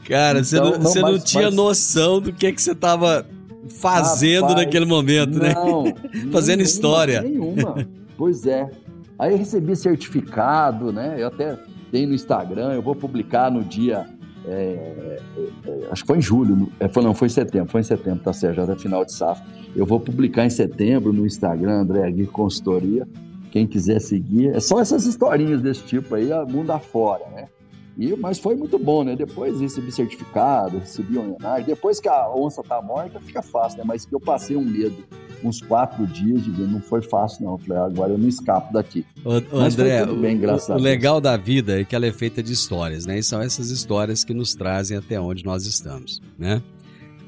Cara, 0.08 0.44
você 0.44 0.58
então, 0.58 0.72
não, 0.72 0.82
você 0.82 1.00
não, 1.00 1.20
tinha 1.20 1.46
mas... 1.46 1.56
noção 1.56 2.20
do 2.20 2.34
que, 2.34 2.48
é 2.48 2.52
que 2.52 2.60
você 2.60 2.72
estava 2.72 3.24
fazendo 3.68 4.48
Rapaz, 4.48 4.66
naquele 4.66 4.86
momento, 4.86 5.38
né? 5.38 5.54
não, 5.54 5.84
né? 5.84 5.94
Fazendo 6.34 6.58
nenhuma, 6.58 6.64
história. 6.64 7.22
Nenhuma. 7.22 7.88
Pois 8.20 8.46
é. 8.46 8.70
Aí 9.18 9.34
recebi 9.34 9.74
certificado, 9.78 10.92
né? 10.92 11.16
Eu 11.18 11.28
até 11.28 11.58
tenho 11.90 12.10
no 12.10 12.14
Instagram, 12.14 12.74
eu 12.74 12.82
vou 12.82 12.94
publicar 12.94 13.50
no 13.50 13.64
dia. 13.64 14.06
É, 14.46 14.52
é, 14.52 15.20
é 15.66 15.88
acho 15.90 16.04
que 16.04 16.08
foi 16.08 16.18
em 16.18 16.22
julho, 16.22 16.70
é, 16.82 16.90
foi, 16.90 17.02
não, 17.02 17.14
foi 17.14 17.28
em 17.28 17.32
setembro, 17.32 17.72
foi 17.72 17.80
em 17.80 17.84
setembro, 17.86 18.22
tá 18.22 18.34
certo, 18.34 18.66
já 18.66 18.74
é 18.74 18.76
final 18.76 19.06
de 19.06 19.14
safra. 19.14 19.46
Eu 19.74 19.86
vou 19.86 20.02
publicar 20.02 20.46
em 20.46 20.50
setembro 20.50 21.14
no 21.14 21.26
Instagram, 21.26 21.82
André 21.82 22.06
Aguirre 22.06 22.28
Consultoria. 22.28 23.08
Quem 23.52 23.66
quiser 23.66 24.02
seguir, 24.02 24.50
é 24.50 24.60
só 24.60 24.82
essas 24.82 25.06
historinhas 25.06 25.62
desse 25.62 25.84
tipo 25.84 26.14
aí, 26.14 26.30
mundo 26.50 26.72
afora, 26.72 27.26
né? 27.34 27.48
E, 27.98 28.16
mas 28.18 28.38
foi 28.38 28.56
muito 28.56 28.78
bom, 28.78 29.04
né? 29.06 29.16
Depois 29.16 29.62
recebi 29.62 29.94
certificado, 29.94 30.80
recebi 30.80 31.18
homenagem. 31.18 31.66
Depois 31.66 32.02
que 32.02 32.10
a 32.10 32.30
onça 32.34 32.62
tá 32.64 32.82
morta, 32.82 33.20
fica 33.22 33.42
fácil, 33.42 33.80
né? 33.80 33.84
Mas 33.88 34.08
eu 34.12 34.20
passei 34.20 34.58
um 34.58 34.64
medo, 34.64 35.04
uns 35.44 35.62
quatro 35.62 36.06
dias 36.08 36.44
de 36.44 36.52
não 36.52 36.82
foi 36.82 37.02
fácil, 37.02 37.46
não. 37.46 37.54
Eu 37.54 37.58
falei, 37.60 37.84
agora 37.84 38.14
eu 38.14 38.18
não 38.18 38.28
escapo 38.28 38.74
daqui. 38.74 39.06
Mas 39.52 39.74
André, 39.74 40.06
bem, 40.06 40.40
o, 40.46 40.74
o 40.74 40.78
legal 40.78 41.22
da 41.22 41.38
vida 41.38 41.82
é 41.82 41.84
que 41.84 41.96
ela 41.96 42.06
é 42.06 42.12
feita 42.12 42.42
de 42.44 42.54
histórias, 42.54 43.06
né? 43.06 43.20
E 43.20 43.24
são 43.24 43.42
essas 43.42 43.70
histórias 43.70 44.24
que 44.24 44.34
nos 44.34 44.54
trazem 44.54 44.98
até 44.98 45.20
onde 45.20 45.44
nós 45.44 45.66
estamos, 45.66 46.22
né? 46.38 46.62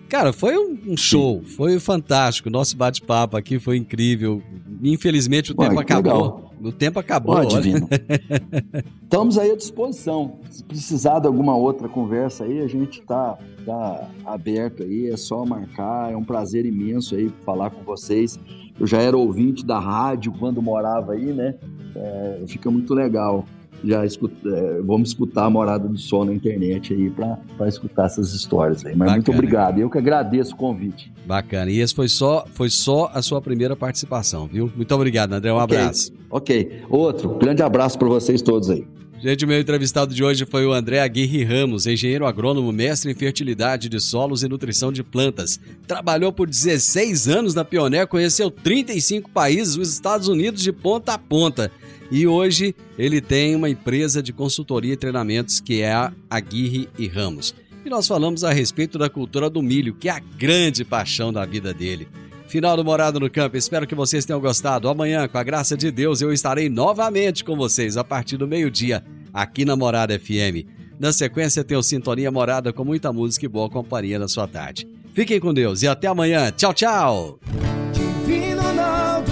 Cara, 0.10 0.34
foi 0.34 0.58
um 0.58 0.98
show, 0.98 1.42
Sim. 1.46 1.56
foi 1.56 1.80
fantástico. 1.80 2.50
Nosso 2.50 2.76
bate-papo 2.76 3.38
aqui 3.38 3.58
foi 3.58 3.78
incrível. 3.78 4.44
Infelizmente 4.84 5.54
o 5.54 5.56
tempo 5.56 5.80
acabou. 5.80 6.14
Legal. 6.14 6.51
O 6.64 6.72
tempo 6.72 7.00
acabou. 7.00 7.36
Pode, 7.36 7.56
Divino. 7.56 7.88
Estamos 9.04 9.38
aí 9.38 9.52
à 9.52 9.56
disposição. 9.56 10.40
Se 10.50 10.64
precisar 10.64 11.20
de 11.20 11.28
alguma 11.28 11.56
outra 11.56 11.90
conversa 11.90 12.44
aí, 12.44 12.60
a 12.60 12.68
gente 12.68 13.00
está 13.00 13.38
tá 13.66 14.10
aberto 14.26 14.84
aí. 14.84 15.10
É 15.10 15.18
só 15.18 15.46
marcar. 15.46 16.12
É 16.12 16.16
um 16.16 16.24
prazer 16.24 16.66
imenso 16.66 17.16
aí 17.16 17.32
falar 17.44 17.72
com 17.72 17.84
vocês. 17.84 18.40
Eu 18.80 18.86
já 18.86 19.02
era 19.02 19.18
ouvinte 19.18 19.66
da 19.66 19.80
rádio 19.80 20.34
quando 20.40 20.62
morava 20.62 21.14
aí, 21.14 21.34
né? 21.34 21.56
É, 21.96 22.44
fica 22.48 22.70
muito 22.72 22.94
legal 22.94 23.46
já 23.84 24.06
escuta, 24.06 24.36
é, 24.48 24.82
vamos 24.82 25.10
escutar 25.10 25.46
a 25.46 25.50
Morada 25.50 25.88
do 25.88 25.98
Sol 25.98 26.26
na 26.26 26.34
internet 26.34 26.94
aí 26.94 27.10
para 27.10 27.68
escutar 27.68 28.06
essas 28.06 28.34
histórias 28.34 28.86
aí. 28.86 28.92
Mas 28.92 29.00
Bacana. 29.00 29.16
muito 29.16 29.32
obrigado. 29.32 29.80
Eu 29.80 29.90
que 29.90 29.98
agradeço 29.98 30.54
o 30.54 30.58
convite. 30.58 31.12
Bacana. 31.26 31.72
E 31.72 31.80
esse 31.80 31.94
foi 31.94 32.08
só, 32.08 32.46
foi 32.54 32.70
só 32.70 33.12
a 33.14 33.22
sua 33.22 33.42
primeira 33.42 33.76
participação, 33.76 34.48
viu? 34.48 34.72
Muito 34.76 34.94
obrigado, 34.94 35.34
André. 35.34 35.52
Um 35.52 35.62
okay. 35.62 35.78
abraço. 35.78 36.14
Ok. 36.30 36.82
Outro. 36.90 37.38
Grande 37.38 37.64
abraço 37.64 37.98
para 37.98 38.08
vocês 38.08 38.42
todos 38.42 38.70
aí. 38.70 38.86
Gente, 39.22 39.46
o 39.46 39.48
meu 39.48 39.60
entrevistado 39.60 40.16
de 40.16 40.24
hoje 40.24 40.48
foi 40.48 40.66
o 40.66 40.74
André 40.74 41.00
Aguirre 41.00 41.44
Ramos, 41.44 41.86
engenheiro 41.86 42.26
agrônomo, 42.26 42.72
mestre 42.72 43.12
em 43.12 43.14
fertilidade 43.14 43.88
de 43.88 44.00
solos 44.00 44.42
e 44.42 44.48
nutrição 44.48 44.92
de 44.92 45.04
plantas. 45.04 45.60
Trabalhou 45.86 46.34
por 46.34 46.48
16 46.48 47.28
anos 47.28 47.54
na 47.54 47.64
Pioneer, 47.64 48.08
conheceu 48.08 48.50
35 48.50 49.30
países, 49.30 49.78
os 49.78 49.94
Estados 49.94 50.28
Unidos 50.28 50.64
de 50.64 50.74
ponta 50.74 51.14
a 51.14 51.20
ponta. 51.20 51.72
E 52.12 52.28
hoje 52.28 52.76
ele 52.98 53.22
tem 53.22 53.56
uma 53.56 53.70
empresa 53.70 54.22
de 54.22 54.34
consultoria 54.34 54.94
e 54.94 54.98
treinamentos 54.98 55.62
que 55.62 55.82
é 55.82 55.94
a 55.94 56.12
Aguirre 56.30 56.90
e 57.00 57.08
Ramos. 57.08 57.56
E 57.86 57.90
nós 57.90 58.06
falamos 58.06 58.44
a 58.44 58.52
respeito 58.52 58.98
da 58.98 59.10
cultura 59.10 59.50
do 59.50 59.62
milho, 59.62 59.96
que 59.96 60.10
é 60.10 60.12
a 60.12 60.20
grande 60.20 60.84
paixão 60.84 61.32
da 61.32 61.46
vida 61.46 61.74
dele. 61.74 62.08
Final 62.48 62.76
do 62.76 62.84
Morado 62.84 63.18
no 63.18 63.30
Campo. 63.30 63.56
Espero 63.56 63.88
que 63.88 63.96
vocês 63.96 64.26
tenham 64.26 64.42
gostado. 64.42 64.90
Amanhã, 64.90 65.26
com 65.26 65.38
a 65.38 65.44
graça 65.44 65.78
de 65.78 65.90
Deus, 65.90 66.22
eu 66.22 66.34
estarei 66.34 66.68
novamente 66.68 67.46
com 67.46 67.56
vocês 67.56 67.96
a 67.96 68.04
partir 68.04 68.36
do 68.36 68.46
meio-dia, 68.46 69.04
aqui 69.34 69.64
na 69.64 69.78
Morada 69.78 70.20
FM. 70.20 70.68
Na 71.00 71.14
sequência, 71.14 71.64
tem 71.64 71.78
o 71.78 71.82
Sintonia 71.82 72.30
Morada 72.30 72.74
com 72.74 72.84
muita 72.84 73.14
música 73.14 73.46
e 73.46 73.50
boa 73.50 73.70
companhia 73.70 74.20
na 74.20 74.28
sua 74.28 74.50
tarde. 74.50 74.86
Fiquem 75.14 75.40
com 75.40 75.54
Deus 75.54 75.82
e 75.82 75.88
até 75.88 76.08
amanhã. 76.08 76.52
Tchau, 76.52 76.74
tchau. 76.74 77.40
Ronaldo, 78.72 79.32